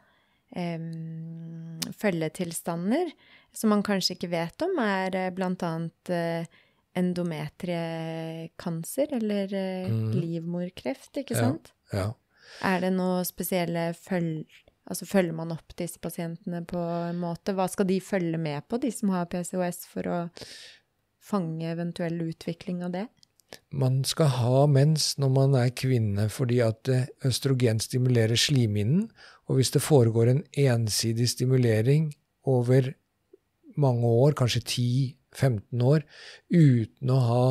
em, 0.57 1.79
følgetilstander, 1.97 3.11
som 3.53 3.71
man 3.75 3.83
kanskje 3.87 4.15
ikke 4.17 4.31
vet 4.33 4.63
om, 4.67 4.79
er 4.83 5.17
eh, 5.19 5.35
blant 5.35 5.63
annet 5.67 6.11
eh, 6.15 6.45
endometriekancer, 6.99 9.09
eller 9.21 9.55
eh, 9.55 9.91
mm. 9.91 10.11
livmorkreft, 10.17 11.17
ikke 11.23 11.37
sant? 11.39 11.67
Ja. 11.95 12.07
Er 12.67 12.79
det 12.87 12.93
noe 12.97 13.25
spesielle 13.29 13.85
følg... 13.99 14.45
Altså 14.91 15.07
følger 15.07 15.35
man 15.37 15.53
opp 15.55 15.71
disse 15.79 15.99
pasientene 16.03 16.65
på 16.67 16.81
en 16.81 17.19
måte? 17.21 17.53
Hva 17.55 17.69
skal 17.71 17.87
de 17.87 18.01
følge 18.03 18.39
med 18.43 18.67
på, 18.67 18.75
de 18.83 18.91
som 18.91 19.13
har 19.15 19.29
PCOS, 19.31 19.87
for 19.87 20.03
å 20.11 20.17
fange 21.23 21.71
eventuell 21.71 22.19
utvikling 22.25 22.83
av 22.83 22.91
det? 22.97 23.07
Man 23.71 24.03
skal 24.07 24.31
ha 24.35 24.63
mens 24.71 25.13
når 25.19 25.31
man 25.35 25.55
er 25.59 25.73
kvinne, 25.75 26.29
fordi 26.33 26.61
at 26.65 26.91
eh, 26.91 27.09
østrogen 27.27 27.81
stimulerer 27.83 28.39
slimhinnen. 28.39 29.09
Og 29.51 29.59
hvis 29.59 29.73
det 29.75 29.83
foregår 29.83 30.31
en 30.31 30.45
ensidig 30.63 31.27
stimulering 31.33 32.13
over 32.47 32.93
mange 33.81 34.07
år, 34.07 34.37
kanskje 34.39 34.63
10-15 35.35 35.83
år, 35.83 36.07
uten 36.55 37.11
å 37.11 37.19
ha 37.27 37.45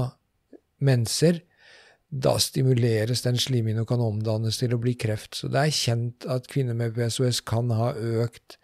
menser, 0.79 1.41
da 2.09 2.37
stimuleres 2.41 3.21
den 3.21 3.37
slimhinnen 3.37 3.83
og 3.83 3.91
kan 3.91 4.01
omdannes 4.01 4.57
til 4.57 4.73
å 4.73 4.79
bli 4.81 4.95
kreft. 4.97 5.35
Så 5.37 5.51
det 5.51 5.61
er 5.61 5.75
kjent 5.75 6.25
at 6.31 6.47
kvinner 6.49 6.77
med 6.77 6.95
PSOS 6.95 7.43
kan 7.45 7.69
ha 7.75 7.91
økt 7.93 8.57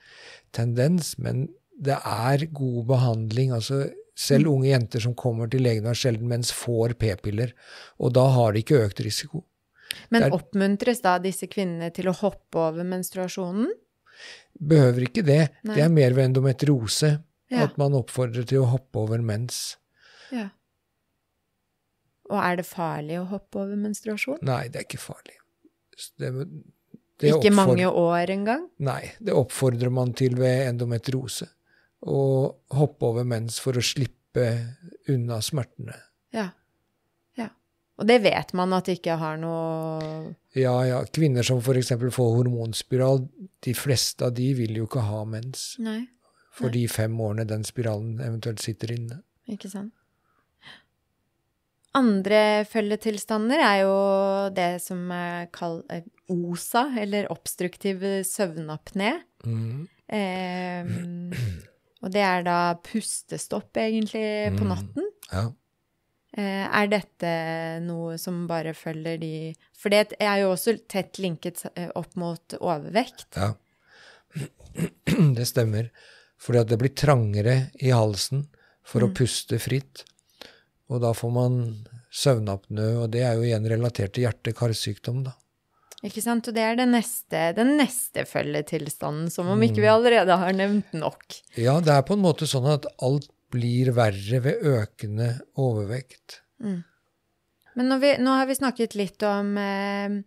tendens, 0.55 1.13
men 1.21 1.49
det 1.75 1.99
er 1.99 2.47
god 2.55 2.85
behandling. 2.89 3.51
altså 3.51 3.83
selv 4.15 4.47
unge 4.47 4.69
jenter 4.71 5.03
som 5.03 5.13
kommer 5.13 5.49
til 5.51 5.65
legen 5.65 5.83
og 5.83 5.91
har 5.91 5.99
sjelden 5.99 6.29
mens, 6.31 6.53
får 6.55 6.95
p-piller, 7.01 7.51
og 7.99 8.15
da 8.15 8.29
har 8.31 8.55
de 8.55 8.63
ikke 8.63 8.79
økt 8.87 9.03
risiko. 9.03 9.43
Men 10.11 10.23
er- 10.23 10.35
oppmuntres 10.35 11.01
da 11.01 11.17
disse 11.19 11.47
kvinnene 11.47 11.91
til 11.93 12.05
å 12.11 12.15
hoppe 12.15 12.55
over 12.69 12.83
menstruasjonen? 12.83 13.67
Behøver 14.59 15.07
ikke 15.09 15.23
det. 15.25 15.49
Nei. 15.63 15.75
Det 15.75 15.83
er 15.83 15.89
mer 15.89 16.13
ved 16.15 16.29
endometriose 16.31 17.23
Ja. 17.51 17.63
at 17.65 17.77
man 17.77 17.93
oppfordrer 17.93 18.45
til 18.47 18.63
å 18.63 18.69
hoppe 18.71 18.95
over 19.03 19.17
mens. 19.21 19.77
ja. 20.31 20.49
Og 22.31 22.39
er 22.41 22.55
det 22.57 22.65
farlig 22.65 23.19
å 23.21 23.27
hoppe 23.29 23.59
over 23.61 23.75
menstruasjon? 23.77 24.39
Nei, 24.41 24.63
det 24.67 24.79
er 24.81 24.85
ikke 24.87 24.97
farlig. 24.97 25.35
Det, 26.17 26.31
det 27.21 27.33
ikke 27.35 27.51
mange 27.53 27.85
år 27.85 28.31
engang? 28.33 28.63
Nei, 28.79 29.11
det 29.21 29.35
oppfordrer 29.37 29.91
man 29.93 30.11
til 30.17 30.33
ved 30.39 30.65
endometriose. 30.71 31.45
Å 32.05 32.55
hoppe 32.73 33.05
over 33.11 33.23
mens 33.29 33.59
for 33.61 33.77
å 33.77 33.83
slippe 33.85 34.47
unna 35.13 35.37
smertene. 35.45 35.95
Ja. 36.33 36.49
Og 37.97 38.07
det 38.09 38.17
vet 38.25 38.51
man 38.53 38.73
at 38.75 38.85
det 38.89 38.97
ikke 38.99 39.15
har 39.21 39.37
noe 39.39 40.35
Ja, 40.55 40.73
ja. 40.83 40.97
Kvinner 41.15 41.43
som 41.47 41.61
f.eks. 41.63 41.93
får 41.95 42.33
hormonspiral, 42.41 43.21
de 43.63 43.73
fleste 43.73 44.25
av 44.27 44.33
de 44.35 44.49
vil 44.57 44.75
jo 44.81 44.85
ikke 44.89 45.03
ha 45.07 45.21
mens 45.25 45.77
Nei, 45.79 46.01
for 46.51 46.69
de 46.71 46.85
fem 46.91 47.15
årene 47.23 47.45
den 47.47 47.63
spiralen 47.67 48.19
eventuelt 48.19 48.59
sitter 48.63 48.91
inne. 48.97 49.21
ikke 49.47 49.69
sant. 49.71 49.93
Andre 51.95 52.65
følgetilstander 52.67 53.61
er 53.63 53.77
jo 53.85 53.91
det 54.55 54.71
som 54.83 55.05
er 55.15 55.45
kalt 55.55 55.85
eh, 55.93 56.03
OSA, 56.27 56.89
eller 56.99 57.29
obstruktiv 57.31 58.01
søvnapné. 58.27 59.13
Mm. 59.47 59.85
Eh, 60.11 60.89
og 62.03 62.11
det 62.11 62.23
er 62.27 62.43
da 62.43 62.57
pustestopp, 62.83 63.71
egentlig, 63.79 64.25
på 64.57 64.65
Mm. 64.67 64.73
natten. 64.73 65.07
Ja. 65.31 65.45
Eh, 66.35 66.65
er 66.67 66.89
dette 66.91 67.29
noe 67.85 68.17
som 68.19 68.41
bare 68.49 68.73
følger 68.75 69.21
de 69.21 69.35
For 69.71 69.93
det 69.93 70.17
er 70.19 70.41
jo 70.41 70.49
også 70.51 70.73
tett 70.91 71.15
linket 71.23 71.63
eh, 71.75 71.87
opp 71.95 72.17
mot 72.19 72.57
overvekt. 72.59 73.29
Ja. 73.37 73.53
Det 75.37 75.47
stemmer. 75.47 75.87
Fordi 76.41 76.59
at 76.59 76.67
det 76.67 76.79
blir 76.81 76.91
trangere 76.91 77.55
i 77.79 77.93
halsen 77.95 78.49
for 78.85 79.05
å 79.05 79.13
puste 79.15 79.55
fritt. 79.63 80.03
Og 80.91 80.99
da 81.01 81.13
får 81.15 81.31
man 81.33 81.55
søvnapnø, 82.15 82.89
og 83.05 83.09
det 83.15 83.23
er 83.25 83.39
jo 83.39 83.47
igjen 83.47 83.65
relatert 83.71 84.13
til 84.15 84.27
hjerte-karsykdom, 84.27 85.23
da. 85.29 85.33
Ikke 86.05 86.21
sant? 86.21 86.45
Og 86.51 86.53
det 86.53 86.61
er 86.61 86.75
den 86.77 86.91
neste, 86.93 87.47
den 87.57 87.73
neste 87.79 88.27
følgetilstanden, 88.29 89.31
som 89.33 89.47
om 89.49 89.63
ikke 89.65 89.81
vi 89.81 89.89
allerede 89.89 90.37
har 90.37 90.53
nevnt 90.53 90.93
nok. 90.93 91.39
Ja, 91.57 91.79
det 91.81 91.95
er 91.95 92.03
på 92.05 92.13
en 92.17 92.21
måte 92.27 92.45
sånn 92.49 92.67
at 92.69 92.85
alt 93.03 93.31
blir 93.55 93.93
verre 93.95 94.41
ved 94.43 94.67
økende 94.75 95.31
overvekt. 95.61 96.41
Men 96.59 97.89
når 97.91 98.03
vi, 98.03 98.11
nå 98.23 98.35
har 98.37 98.47
vi 98.49 98.55
snakket 98.59 98.95
litt 98.99 99.23
om 99.27 99.55
eh, 99.59 100.19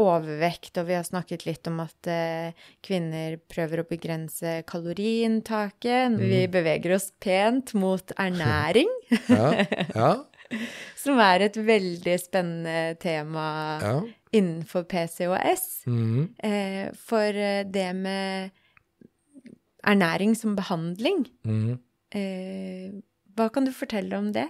overvekt, 0.00 0.76
og 0.80 0.88
vi 0.90 0.96
har 0.96 1.04
snakket 1.08 1.46
litt 1.48 1.68
om 1.70 1.80
at 1.84 2.08
eh, 2.12 2.56
kvinner 2.84 3.38
prøver 3.48 3.80
å 3.82 3.86
begrense 3.88 4.58
kaloriinntaket. 4.68 6.16
Vi 6.20 6.42
beveger 6.52 6.96
oss 6.98 7.10
pent 7.22 7.72
mot 7.80 8.12
ernæring, 8.20 8.90
Ja, 9.32 9.52
ja, 9.94 10.10
som 11.02 11.18
er 11.22 11.46
et 11.48 11.56
veldig 11.58 12.16
spennende 12.22 12.96
tema 13.02 13.46
ja. 13.82 13.96
innenfor 14.36 14.84
PCOS. 14.90 15.66
Mm. 15.88 16.28
Eh, 16.44 16.84
for 17.08 17.40
eh, 17.40 17.64
det 17.64 17.88
med 17.96 18.52
ernæring 19.86 20.36
som 20.38 20.56
behandling, 20.58 21.26
Mhm. 21.44 21.80
Eh, 22.16 22.96
hva 23.36 23.50
kan 23.52 23.66
du 23.68 23.72
fortelle 23.76 24.16
om 24.18 24.32
det? 24.32 24.48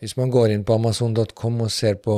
Hvis 0.00 0.16
man 0.16 0.30
går 0.32 0.54
inn 0.54 0.64
på 0.64 0.78
amazon.com 0.78 1.60
og 1.66 1.72
ser 1.74 1.98
på 2.00 2.16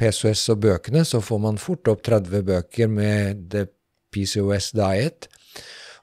PCOS 0.00 0.48
og 0.54 0.64
bøkene, 0.64 1.04
så 1.06 1.20
får 1.22 1.42
man 1.44 1.60
fort 1.60 1.90
opp 1.92 2.02
30 2.06 2.42
bøker 2.48 2.90
med 2.90 3.44
The 3.52 3.66
PCOS 4.10 4.72
Diet. 4.74 5.28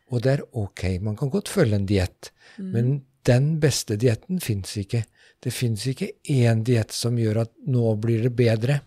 Og 0.07 0.23
det 0.23 0.37
er 0.37 0.45
ok, 0.55 0.85
man 1.03 1.17
kan 1.19 1.31
godt 1.33 1.51
følge 1.51 1.75
en 1.75 1.87
diett, 1.89 2.29
men 2.61 3.01
den 3.27 3.57
beste 3.59 3.97
dietten 3.99 4.39
fins 4.39 4.77
ikke. 4.79 5.03
Det 5.43 5.51
fins 5.51 5.83
ikke 5.89 6.13
én 6.31 6.63
diett 6.65 6.95
som 6.95 7.17
gjør 7.19 7.43
at 7.43 7.51
nå 7.67 7.91
blir 8.01 8.23
det 8.23 8.31
bedre. 8.37 8.79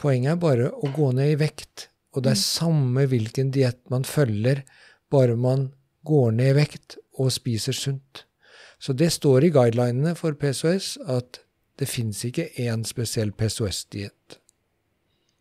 Poenget 0.00 0.36
er 0.36 0.40
bare 0.40 0.70
å 0.70 0.92
gå 0.94 1.10
ned 1.16 1.34
i 1.34 1.40
vekt, 1.40 1.88
og 2.14 2.24
det 2.24 2.36
er 2.36 2.40
samme 2.40 3.08
hvilken 3.10 3.50
diett 3.54 3.82
man 3.92 4.06
følger, 4.06 4.62
bare 5.10 5.34
man 5.36 5.68
går 6.06 6.30
ned 6.38 6.54
i 6.54 6.58
vekt 6.62 6.96
og 7.20 7.32
spiser 7.34 7.76
sunt. 7.76 8.24
Så 8.80 8.96
det 8.96 9.10
står 9.12 9.44
i 9.44 9.52
guidelinene 9.52 10.14
for 10.16 10.36
PCOS 10.40 10.94
at 11.04 11.42
det 11.80 11.88
fins 11.88 12.24
ikke 12.28 12.48
én 12.60 12.84
spesiell 12.88 13.32
PCOS-diett. 13.36 14.40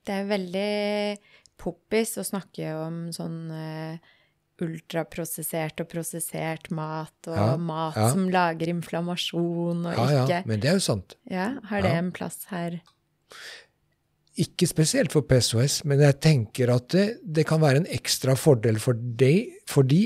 Det 0.07 0.15
er 0.15 0.27
veldig 0.29 0.69
poppis 1.59 2.15
å 2.19 2.25
snakke 2.27 2.71
om 2.79 3.01
sånn 3.15 3.39
uh, 3.51 4.11
ultraprosessert 4.63 5.83
og 5.83 5.89
prosessert 5.91 6.69
mat, 6.75 7.15
og 7.27 7.35
Ja, 7.35 7.55
mat 7.57 7.97
ja. 7.99 8.09
som 8.11 8.29
lager 8.31 8.71
inflammasjon 8.71 9.85
og 9.87 9.97
Ja, 9.97 10.25
ja, 10.27 10.43
men 10.47 10.59
det 10.59 10.71
er 10.71 10.79
jo 10.79 10.85
sant. 10.87 11.15
Ja, 11.29 11.53
har 11.69 11.83
det 11.85 11.95
en 11.95 12.11
plass 12.15 12.45
her? 12.51 12.79
Ikke 14.39 14.67
spesielt 14.67 15.11
for 15.11 15.27
PSOS, 15.27 15.83
men 15.83 15.99
jeg 15.99 16.19
tenker 16.23 16.71
at 16.71 16.87
det, 16.95 17.07
det 17.23 17.45
kan 17.47 17.59
være 17.61 17.83
en 17.83 17.89
ekstra 17.91 18.37
fordel 18.39 18.79
for 18.79 18.95
de, 18.95 19.51
for 19.67 19.83
de, 19.83 20.05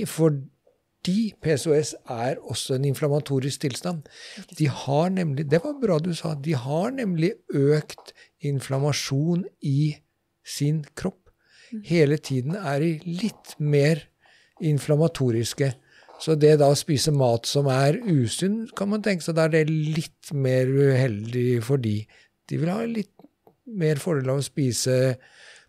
fordi 1.03 1.33
PCOS 1.43 1.95
er 2.09 2.37
også 2.47 2.75
en 2.77 2.85
inflammatorisk 2.87 3.61
tilstand. 3.65 4.05
De 4.57 4.67
har 4.71 5.09
nemlig, 5.11 5.49
det 5.51 5.59
var 5.63 5.73
bra 5.81 5.97
du 5.99 6.13
sa, 6.15 6.33
de 6.35 6.53
har 6.55 6.91
nemlig 6.95 7.33
økt 7.53 8.13
inflammasjon 8.41 9.43
i 9.61 9.97
sin 10.45 10.83
kropp. 10.95 11.29
Hele 11.83 12.17
tiden 12.17 12.55
er 12.55 12.79
de 12.79 12.93
litt 13.03 13.55
mer 13.59 14.05
inflammatoriske. 14.61 15.73
Så 16.23 16.37
det 16.39 16.55
da 16.61 16.69
å 16.71 16.77
spise 16.77 17.11
mat 17.11 17.45
som 17.49 17.67
er 17.67 17.97
usunn, 17.99 18.69
kan 18.77 18.87
man 18.93 19.01
tenke 19.03 19.25
seg 19.25 19.35
da 19.35 19.49
er 19.49 19.57
det 19.57 19.67
litt 19.73 20.31
mer 20.31 20.67
uheldig 20.71 21.61
for 21.65 21.81
de. 21.83 22.05
De 22.47 22.61
vil 22.61 22.69
ha 22.71 22.79
litt 22.87 23.11
mer 23.67 23.99
fordel 23.99 24.29
av 24.31 24.39
å 24.39 24.45
spise 24.45 25.17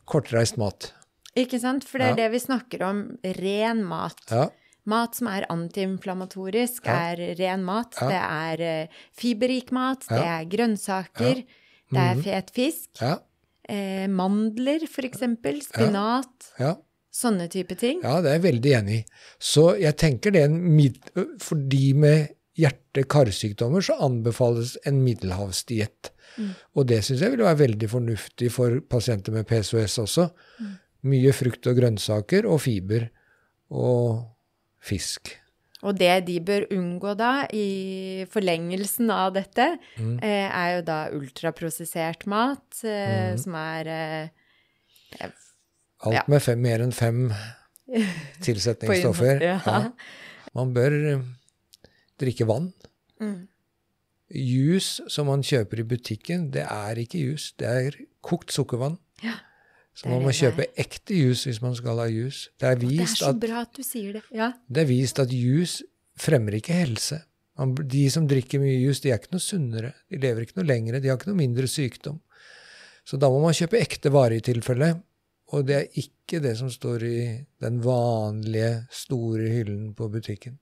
kortreist 0.06 0.60
mat. 0.60 0.92
Ikke 1.34 1.58
sant? 1.58 1.82
For 1.88 1.98
det 1.98 2.06
er 2.06 2.10
Ja. 2.10 2.16
det 2.22 2.30
vi 2.30 2.38
snakker 2.46 2.82
om. 2.86 3.18
Ren 3.24 3.82
mat. 3.82 4.20
Ja, 4.30 4.50
Mat 4.86 5.14
som 5.16 5.28
er 5.32 5.46
antiinflamatorisk, 5.48 6.84
Ja. 6.86 7.12
er 7.14 7.34
ren 7.38 7.62
mat. 7.64 7.94
Ja. 8.00 8.08
Det 8.08 8.22
er 8.60 8.64
eh, 8.82 8.88
fiberrik 9.16 9.70
mat, 9.72 10.04
det 10.08 10.18
er 10.20 10.44
grønnsaker, 10.44 11.44
det 11.92 12.00
er 12.08 12.22
fet 12.22 12.50
fisk. 12.54 12.90
ja, 13.00 13.18
Eh, 13.66 14.06
mandler, 14.08 14.82
for 14.86 15.02
eksempel. 15.08 15.62
Spinat. 15.64 16.50
ja. 16.60 16.74
Sånne 17.14 17.48
type 17.48 17.76
ting. 17.78 18.02
Ja, 18.02 18.20
det 18.20 18.28
er 18.32 18.38
jeg 18.40 18.42
veldig 18.60 18.72
enig 18.76 18.94
i. 18.98 19.04
Så 19.40 19.78
jeg 19.80 19.96
tenker 19.96 20.30
det 20.34 20.42
er 20.42 20.48
en 20.50 20.76
mid 20.76 20.98
For 21.40 21.54
de 21.54 21.92
med 21.94 22.28
hjerte-karsykdommer 22.58 23.80
så 23.82 23.96
anbefales 24.04 24.76
en 24.84 25.02
middelhavsdiett. 25.04 26.10
Og 26.74 26.86
det 26.90 26.98
syns 27.06 27.20
jeg 27.22 27.30
ville 27.30 27.46
være 27.46 27.60
veldig 27.68 27.88
fornuftig 27.88 28.50
for 28.52 28.80
pasienter 28.80 29.32
med 29.32 29.46
PCOS 29.46 29.96
også. 30.02 30.28
Mye 31.04 31.32
frukt 31.32 31.66
og 31.70 31.76
grønnsaker 31.78 32.44
og 32.50 32.60
fiber 32.60 33.08
og 33.70 34.24
fisk. 34.84 35.32
Og 35.84 35.98
det 36.00 36.12
de 36.26 36.38
bør 36.40 36.64
unngå 36.72 37.10
da, 37.16 37.46
i 37.52 38.24
forlengelsen 38.32 39.10
av 39.12 39.34
dette, 39.36 39.66
Mm. 39.98 40.14
eh, 40.22 40.48
er 40.48 40.76
jo 40.78 40.82
da 40.86 40.98
ultraprosessert 41.12 42.26
mat, 42.26 42.80
eh, 42.84 43.32
Mm. 43.34 43.38
som 43.38 43.54
er 43.54 43.88
eh, 43.88 44.28
Alt 46.04 46.14
Ja. 46.14 46.22
med 46.28 46.42
fem, 46.42 46.60
mer 46.60 46.80
enn 46.84 46.92
fem 46.92 47.32
tilsetningsstoffer. 48.44 49.40
ja. 49.42 49.60
ja. 49.64 49.90
Man 50.54 50.72
bør 50.74 50.94
eh, 51.14 51.22
drikke 52.20 52.46
vann. 52.46 52.72
Mm. 53.20 53.48
Juice 54.34 55.02
som 55.12 55.26
man 55.30 55.42
kjøper 55.42 55.80
i 55.80 55.86
butikken, 55.86 56.50
det 56.50 56.64
er 56.64 56.94
ikke 57.00 57.20
juice, 57.20 57.52
det 57.60 57.68
er 57.68 57.98
kokt 58.24 58.50
sukkervann. 58.54 58.98
Ja, 59.22 59.34
Så 59.94 60.10
man 60.10 60.24
må 60.24 60.32
kjøpe 60.34 60.66
ekte 60.80 61.14
jus 61.14 61.44
hvis 61.46 61.60
man 61.62 61.76
skal 61.78 62.00
ha 62.02 62.08
jus. 62.10 62.48
Det 62.58 62.66
er 62.66 62.80
Det 62.80 62.88
er 62.88 62.96
vist, 62.98 63.20
så 63.20 63.30
at, 63.30 63.38
bra 63.42 63.62
at 63.62 63.76
du 63.76 63.82
sier 63.86 64.16
det. 64.18 64.24
Ja. 64.34 64.50
det 64.66 64.82
er 64.82 64.90
vist 64.90 65.20
at 65.22 65.32
jus 65.32 65.82
fremmer 66.18 66.58
ikke 66.58 66.74
helse. 66.74 67.20
De 67.86 68.02
som 68.10 68.26
drikker 68.26 68.58
mye 68.58 68.80
jus, 68.80 69.00
de 69.04 69.12
er 69.12 69.20
ikke 69.22 69.36
noe 69.36 69.44
sunnere. 69.44 69.92
De 70.10 70.18
lever 70.18 70.42
ikke 70.42 70.58
noe 70.58 70.66
lengre, 70.66 70.98
de 70.98 71.12
har 71.12 71.20
ikke 71.20 71.30
noe 71.30 71.38
mindre 71.38 71.70
sykdom. 71.70 72.18
Så 73.06 73.20
da 73.20 73.30
må 73.30 73.38
man 73.44 73.54
kjøpe 73.54 73.78
ekte 73.78 74.10
vare 74.10 74.40
i 74.40 74.42
tilfelle. 74.42 74.90
Og 75.54 75.66
det 75.68 75.76
er 75.76 75.98
ikke 76.00 76.40
det 76.42 76.56
som 76.58 76.70
står 76.72 77.04
i 77.06 77.18
den 77.62 77.78
vanlige, 77.84 78.88
store 78.90 79.46
hyllen 79.52 79.92
på 79.94 80.08
butikken. 80.10 80.56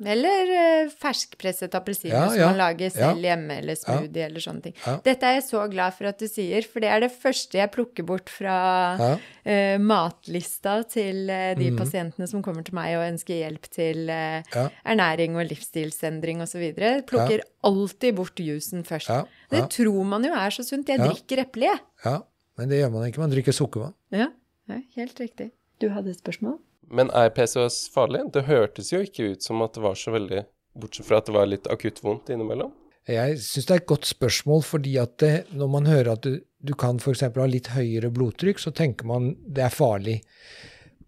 Eller 0.00 0.50
eh, 0.56 0.88
ferskpresset 0.96 1.74
appelsiner 1.76 2.14
Ja, 2.14 2.28
som 2.30 2.38
ja, 2.40 2.46
man 2.48 2.56
lager 2.56 2.88
selv 2.90 3.18
ja. 3.20 3.34
hjemme, 3.34 3.58
eller 3.60 3.74
smoothie 3.76 4.24
eller 4.24 4.40
sånne 4.40 4.62
ting. 4.64 4.74
Ja. 4.86 4.94
Dette 5.04 5.26
er 5.28 5.34
jeg 5.36 5.44
så 5.44 5.64
glad 5.70 5.92
for 5.98 6.08
at 6.08 6.18
du 6.18 6.26
sier, 6.30 6.62
for 6.64 6.80
det 6.80 6.88
er 6.88 7.00
det 7.04 7.10
første 7.12 7.58
jeg 7.60 7.70
plukker 7.74 8.06
bort 8.08 8.30
fra 8.32 8.54
Ja, 9.00 9.10
eh, 9.44 9.76
matlista 9.78 10.78
til 10.88 11.28
uh, 11.28 11.52
de 11.58 11.70
Mhm. 11.70 11.76
pasientene 11.78 12.26
som 12.28 12.42
kommer 12.42 12.64
til 12.64 12.74
meg 12.74 12.96
og 12.96 13.04
ønsker 13.12 13.34
hjelp 13.42 13.68
til 13.70 14.08
uh, 14.08 14.40
ja, 14.54 14.68
ernæring 14.86 15.36
og 15.36 15.46
livsstilsendring 15.50 16.40
osv. 16.42 16.72
Plukker 17.06 17.44
alltid 17.62 18.16
bort 18.16 18.36
jusen 18.40 18.82
først. 18.84 19.08
ja, 19.08 19.24
Det 19.50 19.68
tror 19.70 20.04
man 20.04 20.24
jo 20.24 20.32
er 20.32 20.50
så 20.50 20.64
sunt. 20.64 20.88
Jeg 20.88 20.98
Ja. 20.98 21.08
drikker 21.12 21.44
eple, 21.44 21.62
jeg. 21.68 21.80
ja. 22.04 22.20
Men 22.58 22.68
det 22.68 22.80
gjør 22.82 22.90
man 22.92 23.06
ikke. 23.08 23.18
Man 23.20 23.30
drikker 23.30 23.52
sukkervann. 23.52 23.94
Ja. 24.12 24.26
ja, 24.68 24.80
helt 24.96 25.18
riktig. 25.20 25.50
Du 25.80 25.88
hadde 25.88 26.10
et 26.10 26.18
spørsmål? 26.20 26.58
Men 26.90 27.10
er 27.14 27.30
PCOS 27.34 27.84
farlig? 27.94 28.24
Det 28.34 28.48
hørtes 28.48 28.90
jo 28.92 29.02
ikke 29.04 29.32
ut 29.34 29.46
som 29.46 29.62
at 29.62 29.76
det 29.76 29.84
var 29.84 29.98
så 29.98 30.14
veldig 30.14 30.44
Bortsett 30.80 31.06
fra 31.08 31.18
at 31.18 31.26
det 31.26 31.34
var 31.34 31.48
litt 31.50 31.66
akutt 31.70 31.98
vondt 32.04 32.30
innimellom. 32.30 32.70
Jeg 33.10 33.38
syns 33.42 33.66
det 33.66 33.74
er 33.74 33.80
et 33.80 33.88
godt 33.90 34.06
spørsmål, 34.06 34.60
fordi 34.62 34.92
at 35.02 35.16
det, 35.18 35.32
når 35.56 35.70
man 35.72 35.88
hører 35.90 36.12
at 36.12 36.26
du, 36.26 36.36
du 36.62 36.74
kan 36.78 37.00
f.eks. 37.02 37.24
ha 37.26 37.46
litt 37.48 37.72
høyere 37.74 38.12
blodtrykk, 38.14 38.60
så 38.62 38.70
tenker 38.76 39.08
man 39.10 39.32
det 39.42 39.64
er 39.66 39.74
farlig. 39.74 40.20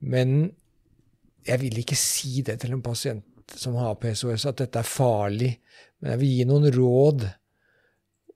Men 0.03 0.51
jeg 1.47 1.62
vil 1.62 1.79
ikke 1.83 1.99
si 1.99 2.42
det 2.47 2.59
til 2.62 2.75
en 2.75 2.83
pasient 2.83 3.55
som 3.59 3.77
har 3.79 3.99
PCOS, 4.03 4.49
at 4.51 4.64
dette 4.64 4.83
er 4.83 4.88
farlig. 4.88 5.53
Men 6.01 6.14
jeg 6.14 6.23
vil 6.25 6.35
gi 6.38 6.51
noen 6.51 6.68
råd. 6.75 7.31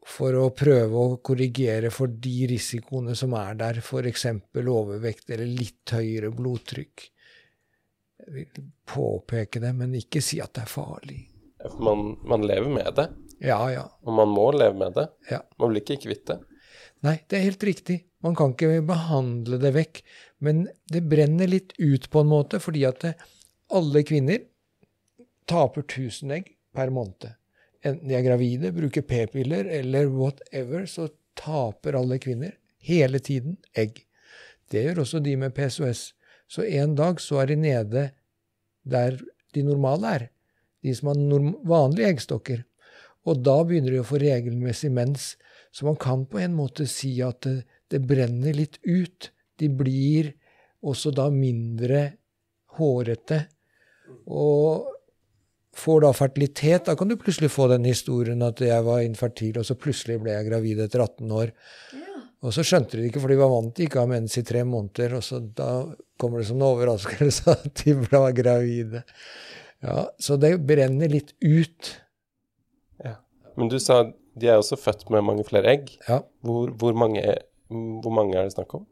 for 0.06 0.36
å 0.38 0.52
prøve 0.54 0.94
å 0.94 1.16
korrigere 1.18 1.88
for 1.90 2.06
de 2.06 2.46
risikoene 2.46 3.16
som 3.18 3.32
er 3.34 3.56
der, 3.58 3.80
f.eks. 3.82 4.26
overvekt 4.54 5.32
eller 5.34 5.50
litt 5.50 5.90
høyere 5.90 6.30
blodtrykk. 6.30 7.08
Vil 8.32 8.48
påpeke 8.88 9.60
det, 9.62 9.72
men 9.76 9.94
ikke 9.94 10.22
si 10.24 10.40
at 10.42 10.52
det 10.56 10.64
er 10.64 10.70
farlig. 10.72 11.20
Man, 11.82 12.16
man 12.26 12.44
lever 12.46 12.68
med 12.70 12.88
det, 12.98 13.08
Ja, 13.42 13.58
ja. 13.72 13.84
og 14.02 14.14
man 14.16 14.28
må 14.32 14.48
leve 14.54 14.74
med 14.78 14.94
det. 14.96 15.06
Ja. 15.30 15.40
Man 15.60 15.72
blir 15.72 15.82
ikke 15.84 15.98
kvitt 16.06 16.26
det. 16.30 16.38
Nei, 17.04 17.18
det 17.28 17.38
er 17.38 17.44
helt 17.46 17.64
riktig. 17.66 17.96
Man 18.24 18.34
kan 18.38 18.54
ikke 18.54 18.80
behandle 18.86 19.58
det 19.62 19.72
vekk. 19.76 20.00
Men 20.42 20.66
det 20.90 21.04
brenner 21.10 21.48
litt 21.50 21.72
ut 21.78 22.08
på 22.10 22.22
en 22.22 22.30
måte, 22.30 22.60
fordi 22.62 22.84
at 22.88 23.02
det, 23.04 23.12
alle 23.74 24.02
kvinner 24.06 24.42
taper 25.50 25.84
1000 25.86 26.32
egg 26.38 26.50
per 26.74 26.90
måned. 26.94 27.28
Enten 27.86 28.08
de 28.10 28.16
er 28.18 28.24
gravide, 28.26 28.72
bruker 28.74 29.04
p-piller 29.06 29.68
eller 29.78 30.08
whatever, 30.10 30.86
så 30.90 31.08
taper 31.38 31.98
alle 32.00 32.18
kvinner 32.22 32.56
hele 32.82 33.20
tiden 33.22 33.58
egg. 33.76 34.02
Det 34.72 34.82
gjør 34.88 35.04
også 35.04 35.20
de 35.22 35.36
med 35.38 35.54
PCOS. 35.54 36.08
Så 36.48 36.64
en 36.64 36.94
dag 36.98 37.20
så 37.22 37.42
er 37.42 37.50
de 37.50 37.58
nede 37.60 38.08
der 38.86 39.18
de 39.54 39.64
normale 39.66 40.14
er. 40.18 40.26
De 40.84 40.94
som 40.94 41.10
har 41.10 41.52
vanlige 41.66 42.12
eggstokker. 42.12 42.62
Og 43.26 43.42
da 43.42 43.56
begynner 43.66 43.96
de 43.96 44.02
å 44.02 44.06
få 44.06 44.20
regelmessig 44.22 44.92
mens. 44.94 45.34
Så 45.74 45.86
man 45.88 45.98
kan 45.98 46.24
på 46.30 46.38
en 46.40 46.54
måte 46.54 46.86
si 46.90 47.16
at 47.24 47.42
det, 47.46 47.64
det 47.90 48.04
brenner 48.06 48.54
litt 48.54 48.78
ut. 48.86 49.30
De 49.58 49.70
blir 49.72 50.30
også 50.86 51.10
da 51.14 51.26
mindre 51.34 52.04
hårete. 52.78 53.40
Og 54.30 54.92
får 55.76 56.04
da 56.06 56.12
fertilitet. 56.16 56.86
Da 56.86 56.96
kan 56.96 57.10
du 57.10 57.16
plutselig 57.20 57.50
få 57.52 57.68
den 57.72 57.86
historien 57.88 58.44
at 58.46 58.62
jeg 58.64 58.84
var 58.86 59.02
infertil, 59.04 59.58
og 59.60 59.66
så 59.68 59.76
plutselig 59.78 60.20
ble 60.22 60.36
jeg 60.36 60.48
gravid 60.48 60.84
etter 60.86 61.02
18 61.04 61.34
år. 61.40 61.52
Og 62.46 62.54
så 62.54 62.62
skjønte 62.62 62.94
de 62.94 63.02
det 63.02 63.10
ikke, 63.10 63.22
for 63.24 63.32
de 63.32 63.38
var 63.40 63.50
vant 63.50 63.72
til 63.74 63.88
ikke 63.88 63.98
å 63.98 64.04
ha 64.04 64.10
mens 64.12 64.36
i 64.38 64.44
tre 64.46 64.62
måneder. 64.66 65.16
Og 65.18 65.24
så 65.26 65.40
da 65.42 65.70
kommer 66.20 66.40
det 66.40 66.48
som 66.50 66.60
en 66.60 66.68
overraskelse 66.68 67.50
at 67.56 67.82
de 67.82 67.96
ble 68.04 68.22
gravide. 68.38 69.02
Ja, 69.84 70.06
Så 70.22 70.38
det 70.40 70.54
brenner 70.66 71.10
litt 71.10 71.34
ut. 71.42 71.92
Ja. 73.02 73.18
Men 73.58 73.72
du 73.72 73.80
sa 73.82 74.04
de 74.36 74.50
er 74.52 74.60
også 74.60 74.76
født 74.78 75.06
med 75.12 75.24
mange 75.24 75.46
flere 75.48 75.72
egg. 75.72 75.94
Ja, 76.08 76.20
Hvor, 76.44 76.70
hvor, 76.76 76.96
mange, 76.98 77.22
hvor 77.68 78.12
mange 78.12 78.36
er 78.36 78.46
det 78.46 78.56
snakk 78.56 78.74
om? 78.76 78.84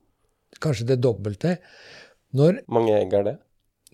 Kanskje 0.65 0.89
det 0.95 1.03
dobbelte. 1.05 1.59
Når 2.35 2.63
Hvor 2.65 2.79
mange 2.81 2.97
egg 2.97 3.13
er 3.15 3.27
det? 3.29 3.37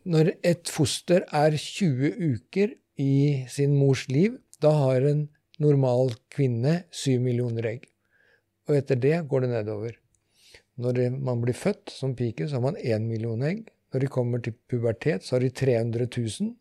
Når 0.07 0.33
et 0.47 0.71
foster 0.73 1.27
er 1.37 1.57
20 1.59 2.15
uker 2.17 2.73
i 3.01 3.45
sin 3.51 3.75
mors 3.77 4.07
liv, 4.09 4.39
da 4.63 4.73
har 4.87 5.05
en 5.11 5.27
normal 5.61 6.15
kvinne 6.33 6.85
7 6.95 7.19
millioner 7.21 7.67
egg. 7.75 7.90
Og 8.71 8.79
etter 8.79 8.99
det 9.03 9.17
går 9.27 9.45
det 9.45 9.51
nedover. 9.51 9.99
Når 10.81 11.03
man 11.19 11.43
blir 11.43 11.57
født 11.59 11.91
som 11.93 12.15
pike, 12.17 12.47
så 12.47 12.61
har 12.61 12.69
man 12.69 12.79
én 12.79 13.09
million 13.09 13.43
egg. 13.43 13.67
Når 13.91 14.05
de 14.05 14.11
kommer 14.15 14.43
til 14.43 14.55
pubertet, 14.71 15.27
så 15.27 15.35
har 15.35 15.43
de 15.43 15.51
300 15.51 16.07
000. 16.07 16.53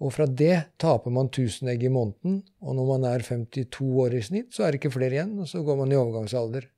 Og 0.00 0.12
fra 0.14 0.26
det 0.26 0.54
taper 0.80 1.12
man 1.12 1.28
1000 1.32 1.72
egg 1.72 1.84
i 1.84 1.92
måneden. 1.92 2.42
Og 2.60 2.76
når 2.76 2.88
man 2.92 3.08
er 3.08 3.24
52 3.24 3.88
år 4.04 4.16
i 4.16 4.22
snitt, 4.24 4.52
så 4.52 4.64
er 4.64 4.72
det 4.72 4.80
ikke 4.80 4.94
flere 4.96 5.16
igjen, 5.16 5.34
og 5.40 5.48
så 5.48 5.64
går 5.64 5.80
man 5.80 5.92
i 5.92 5.98
overgangsalder. 5.98 6.68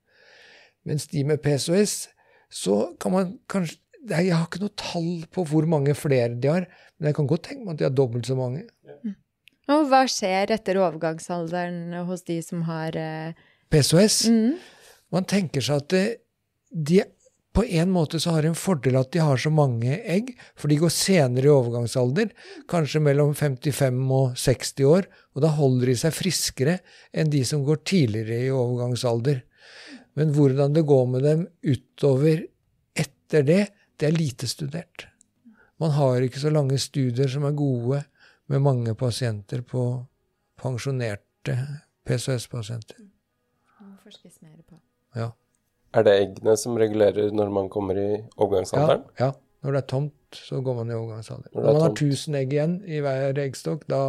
Mens 0.87 1.07
de 1.11 1.23
med 1.27 1.43
PCOS, 1.43 1.97
så 2.51 2.79
kan 3.01 3.15
man 3.15 3.39
kanskje 3.51 3.79
Jeg 4.03 4.33
har 4.35 4.49
ikke 4.49 4.59
noe 4.65 4.75
tall 4.75 5.11
på 5.31 5.45
hvor 5.47 5.63
mange 5.71 5.93
flere 5.95 6.35
de 6.35 6.49
har, 6.51 6.65
men 6.99 7.07
jeg 7.07 7.15
kan 7.15 7.27
godt 7.31 7.45
tenke 7.47 7.63
meg 7.63 7.77
at 7.77 7.79
de 7.79 7.85
har 7.87 7.93
dobbelt 7.95 8.27
så 8.27 8.35
mange. 8.35 8.65
Og 9.71 9.85
hva 9.93 10.01
skjer 10.11 10.51
etter 10.51 10.81
overgangsalderen 10.83 11.95
hos 12.09 12.27
de 12.27 12.41
som 12.43 12.65
har 12.67 12.99
eh, 12.99 13.39
PCOS 13.73 14.27
mm, 14.29 14.53
Man 15.17 15.27
tenker 15.29 15.65
seg 15.65 15.83
at 15.83 15.95
de 16.73 17.03
på 17.53 17.65
en 17.65 17.91
måte 17.93 18.17
så 18.21 18.33
har 18.33 18.45
de 18.45 18.49
en 18.53 18.57
fordel 18.57 18.97
at 18.97 19.11
de 19.13 19.21
har 19.21 19.37
så 19.37 19.51
mange 19.53 19.99
egg, 20.09 20.31
for 20.57 20.73
de 20.73 20.79
går 20.81 20.93
senere 20.93 21.45
i 21.45 21.53
overgangsalder, 21.53 22.31
kanskje 22.69 23.03
mellom 23.05 23.35
55 23.37 23.99
og 24.17 24.39
60 24.41 24.87
år, 24.89 25.09
og 25.37 25.45
da 25.45 25.51
holder 25.59 25.93
de 25.93 25.97
seg 26.01 26.17
friskere 26.17 26.79
enn 27.13 27.33
de 27.33 27.43
som 27.45 27.65
går 27.67 27.83
tidligere 27.85 28.47
i 28.47 28.55
overgangsalder. 28.57 29.43
Men 30.17 30.33
hvordan 30.33 30.73
det 30.77 30.87
går 30.89 31.07
med 31.13 31.29
dem 31.29 31.45
utover 31.61 32.47
etter 32.97 33.45
det, 33.45 33.63
det 34.01 34.09
er 34.09 34.17
lite 34.17 34.49
studert. 34.49 35.07
Man 35.81 35.93
har 35.99 36.25
ikke 36.25 36.41
så 36.41 36.53
lange 36.53 36.81
studier 36.81 37.29
som 37.29 37.45
er 37.45 37.57
gode 37.59 38.01
med 38.49 38.65
mange 38.65 38.97
pasienter 38.97 39.61
på 39.61 39.87
pensjonerte 40.61 41.59
PCOS-pasienter. 42.09 43.13
Må 43.87 43.97
forskes 44.05 44.41
mer 44.43 44.59
på. 44.69 44.79
Ja. 45.17 45.31
Er 45.95 46.03
det 46.07 46.13
eggene 46.23 46.55
som 46.57 46.77
regulerer 46.81 47.33
når 47.37 47.51
man 47.53 47.69
kommer 47.73 47.99
i 48.01 48.11
overgangsalderen? 48.41 49.05
Ja, 49.19 49.27
ja. 49.27 49.33
Når 49.63 49.73
det 49.77 49.81
er 49.85 49.87
tomt, 49.93 50.35
så 50.35 50.59
går 50.65 50.75
man 50.81 50.89
i 50.91 50.95
overgangsalder. 50.97 51.51
Når 51.53 51.61
Når, 51.61 51.67
det 51.69 51.73
man 51.75 51.83
har 51.83 51.93
tomt. 51.93 52.01
1000 52.03 52.35
egg 52.41 52.53
igjen 52.57 52.73
i 52.89 53.01
hver 53.05 53.39
eggstokk, 53.39 53.85
da, 53.93 54.01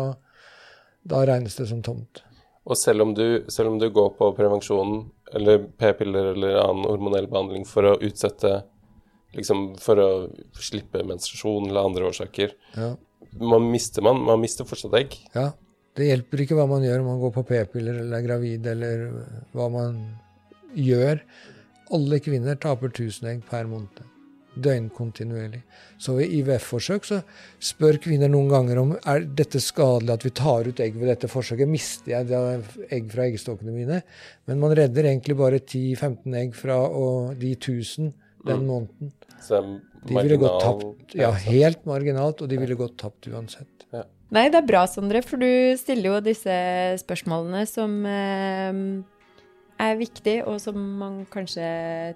da 1.06 1.20
regnes 1.30 1.56
det 1.60 1.68
som 1.70 1.84
tomt. 1.86 2.24
Og 2.66 2.78
selv 2.80 3.04
om, 3.04 3.12
du, 3.14 3.44
selv 3.52 3.70
om 3.74 3.78
du 3.78 3.90
går 3.94 4.14
på 4.18 4.32
prevensjon 4.38 5.12
eller 5.36 5.66
p-piller 5.78 6.32
eller 6.32 6.58
annen 6.64 6.88
hormonell 6.88 7.28
behandling 7.28 7.66
for 7.70 7.84
å 7.92 7.98
utsette 8.00 8.64
liksom 9.34 9.72
For 9.82 9.98
å 9.98 10.08
slippe 10.62 11.02
menstruasjon 11.10 11.66
eller 11.72 11.88
andre 11.90 12.06
årsaker, 12.12 12.52
Ja. 12.78 12.92
man 13.42 13.64
mister 13.72 14.02
man, 14.06 14.20
man 14.24 14.40
mister 14.42 14.64
fortsatt 14.64 14.94
egg. 14.94 15.16
ja. 15.34 15.52
Det 15.94 16.08
hjelper 16.08 16.42
ikke 16.42 16.58
hva 16.58 16.66
man 16.70 16.86
gjør 16.86 17.04
om 17.04 17.12
man 17.12 17.20
går 17.22 17.34
på 17.36 17.44
p-piller 17.52 18.00
eller 18.02 18.18
er 18.18 18.26
gravid, 18.26 18.66
eller 18.72 19.04
hva 19.54 19.68
man 19.74 20.00
gjør. 20.74 21.22
Alle 21.94 22.18
kvinner 22.24 22.58
taper 22.58 22.90
1000 22.90 23.30
egg 23.30 23.44
per 23.50 23.70
måned. 23.70 24.02
Døgnkontinuerlig. 24.54 25.64
Så 26.02 26.14
ved 26.18 26.34
IVF-forsøk 26.34 27.06
så 27.10 27.20
spør 27.62 27.98
kvinner 28.02 28.30
noen 28.30 28.50
ganger 28.52 28.82
om 28.82 28.92
er 28.98 29.26
dette 29.38 29.62
skadelig 29.62 30.14
at 30.14 30.26
vi 30.26 30.34
tar 30.38 30.70
ut 30.70 30.82
egg 30.84 30.98
ved 30.98 31.10
dette 31.10 31.30
forsøket. 31.30 31.70
Mister 31.70 32.14
jeg 32.14 32.62
egg 32.94 33.10
fra 33.14 33.26
eggstokkene 33.30 33.74
mine? 33.74 34.02
Men 34.50 34.62
man 34.62 34.76
redder 34.78 35.10
egentlig 35.10 35.38
bare 35.38 35.62
10-15 35.62 36.38
egg 36.42 36.54
fra 36.58 36.78
de 37.38 37.56
1000 37.58 38.14
den 38.46 38.66
måneden. 38.70 39.14
Så 39.42 39.62
De 40.04 40.16
ville 40.18 40.38
gått 40.42 40.60
tapt, 40.64 41.16
ja, 41.16 41.32
helt 41.46 41.86
marginalt, 41.88 42.44
og 42.44 42.52
de 42.52 42.60
ville 42.60 42.78
gått 42.80 42.98
tapt 43.00 43.30
uansett. 43.32 43.70
Nei, 44.34 44.48
det 44.50 44.64
er 44.64 44.66
bra, 44.66 44.84
Sondre, 44.90 45.22
for 45.22 45.38
du 45.42 45.78
stiller 45.78 46.10
jo 46.10 46.22
disse 46.26 46.54
spørsmålene 47.04 47.68
som 47.70 48.00
eh, 48.10 48.80
er 49.86 50.00
viktige, 50.00 50.44
og 50.50 50.58
som 50.64 50.80
man 51.00 51.22
kanskje 51.32 51.68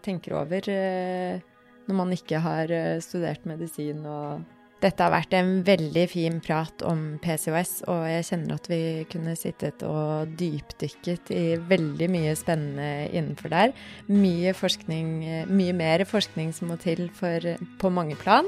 tenker 0.06 0.40
over 0.40 0.70
eh, 0.74 1.44
når 1.88 2.00
man 2.00 2.14
ikke 2.16 2.42
har 2.44 2.74
eh, 2.74 2.98
studert 3.06 3.46
medisin 3.48 4.02
og 4.10 4.42
Dette 4.78 5.02
har 5.02 5.10
vært 5.10 5.32
en 5.34 5.64
veldig 5.66 6.04
fin 6.12 6.36
prat 6.44 6.84
om 6.86 7.16
PCOS, 7.24 7.72
og 7.90 8.04
jeg 8.06 8.28
kjenner 8.28 8.60
at 8.60 8.68
vi 8.70 8.82
kunne 9.10 9.34
sittet 9.40 9.82
og 9.88 10.36
dypdykket 10.38 11.32
i 11.34 11.46
veldig 11.58 12.10
mye 12.14 12.36
spennende 12.38 13.08
innenfor 13.10 13.50
der. 13.56 13.74
Mye 14.06 14.54
forskning, 14.54 15.10
mye 15.50 15.74
mer 15.74 16.06
forskning 16.06 16.54
som 16.54 16.70
må 16.70 16.78
til 16.84 17.08
for, 17.18 17.56
på 17.82 17.94
mange 17.94 18.20
plan. 18.22 18.46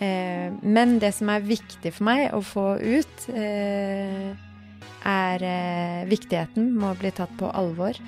Eh, 0.00 0.48
men 0.64 0.96
det 1.02 1.12
som 1.18 1.28
er 1.28 1.44
viktig 1.44 1.92
for 1.98 2.08
meg 2.08 2.32
å 2.32 2.40
få 2.40 2.66
ut, 2.80 3.28
eh, 3.36 4.32
er 5.04 5.44
eh, 5.44 6.08
viktigheten 6.08 6.72
med 6.78 6.94
å 6.94 6.98
bli 6.98 7.12
tatt 7.12 7.32
på 7.36 7.50
alvor 7.52 7.98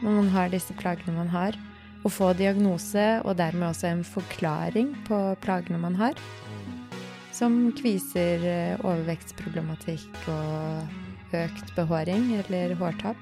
når 0.00 0.10
man 0.22 0.32
har 0.32 0.48
disse 0.48 0.72
plagene 0.80 1.16
man 1.18 1.28
har. 1.34 1.60
Å 2.06 2.12
få 2.12 2.32
diagnose 2.38 3.06
og 3.26 3.36
dermed 3.36 3.68
også 3.68 3.90
en 3.90 4.04
forklaring 4.06 4.94
på 5.08 5.20
plagene 5.44 5.80
man 5.82 5.96
har. 6.00 6.16
Som 7.36 7.72
kviser, 7.76 8.40
eh, 8.48 8.78
overvektsproblematikk 8.80 10.28
og 10.32 11.34
økt 11.36 11.74
behåring 11.76 12.30
eller 12.38 12.72
hårtap. 12.80 13.18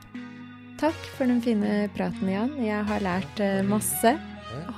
Takk 0.79 1.01
for 1.16 1.26
den 1.26 1.41
fine 1.43 1.89
praten, 1.97 2.30
Jan. 2.30 2.55
Jeg 2.62 2.86
har 2.86 3.03
lært 3.03 3.43
eh, 3.43 3.64
masse. 3.66 4.14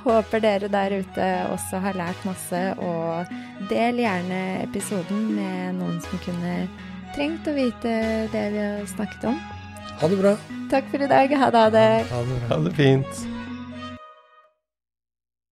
Håper 0.01 0.41
dere 0.41 0.71
der 0.73 0.97
ute 1.03 1.29
også 1.53 1.83
har 1.83 1.93
lært 1.99 2.25
masse, 2.25 2.63
og 2.81 3.29
del 3.69 4.01
gjerne 4.01 4.41
episoden 4.63 5.29
med 5.35 5.77
noen 5.77 6.01
som 6.01 6.25
kunne 6.25 6.57
trengt 7.13 7.45
å 7.45 7.53
vite 7.53 7.93
det 8.33 8.45
vi 8.57 8.63
har 8.63 8.85
snakket 8.89 9.29
om. 9.35 9.41
Ha 10.01 10.09
det 10.09 10.21
bra. 10.21 10.37
Takk 10.73 10.89
for 10.89 11.05
i 11.05 11.13
dag. 11.13 11.41
Ha 11.45 11.53
det. 11.53 11.65
Ha 11.69 11.73
det. 11.77 11.89
Ha 12.09 12.23
det. 12.25 12.45
Ha 12.49 12.63
det 12.65 12.77
fint. 12.79 13.36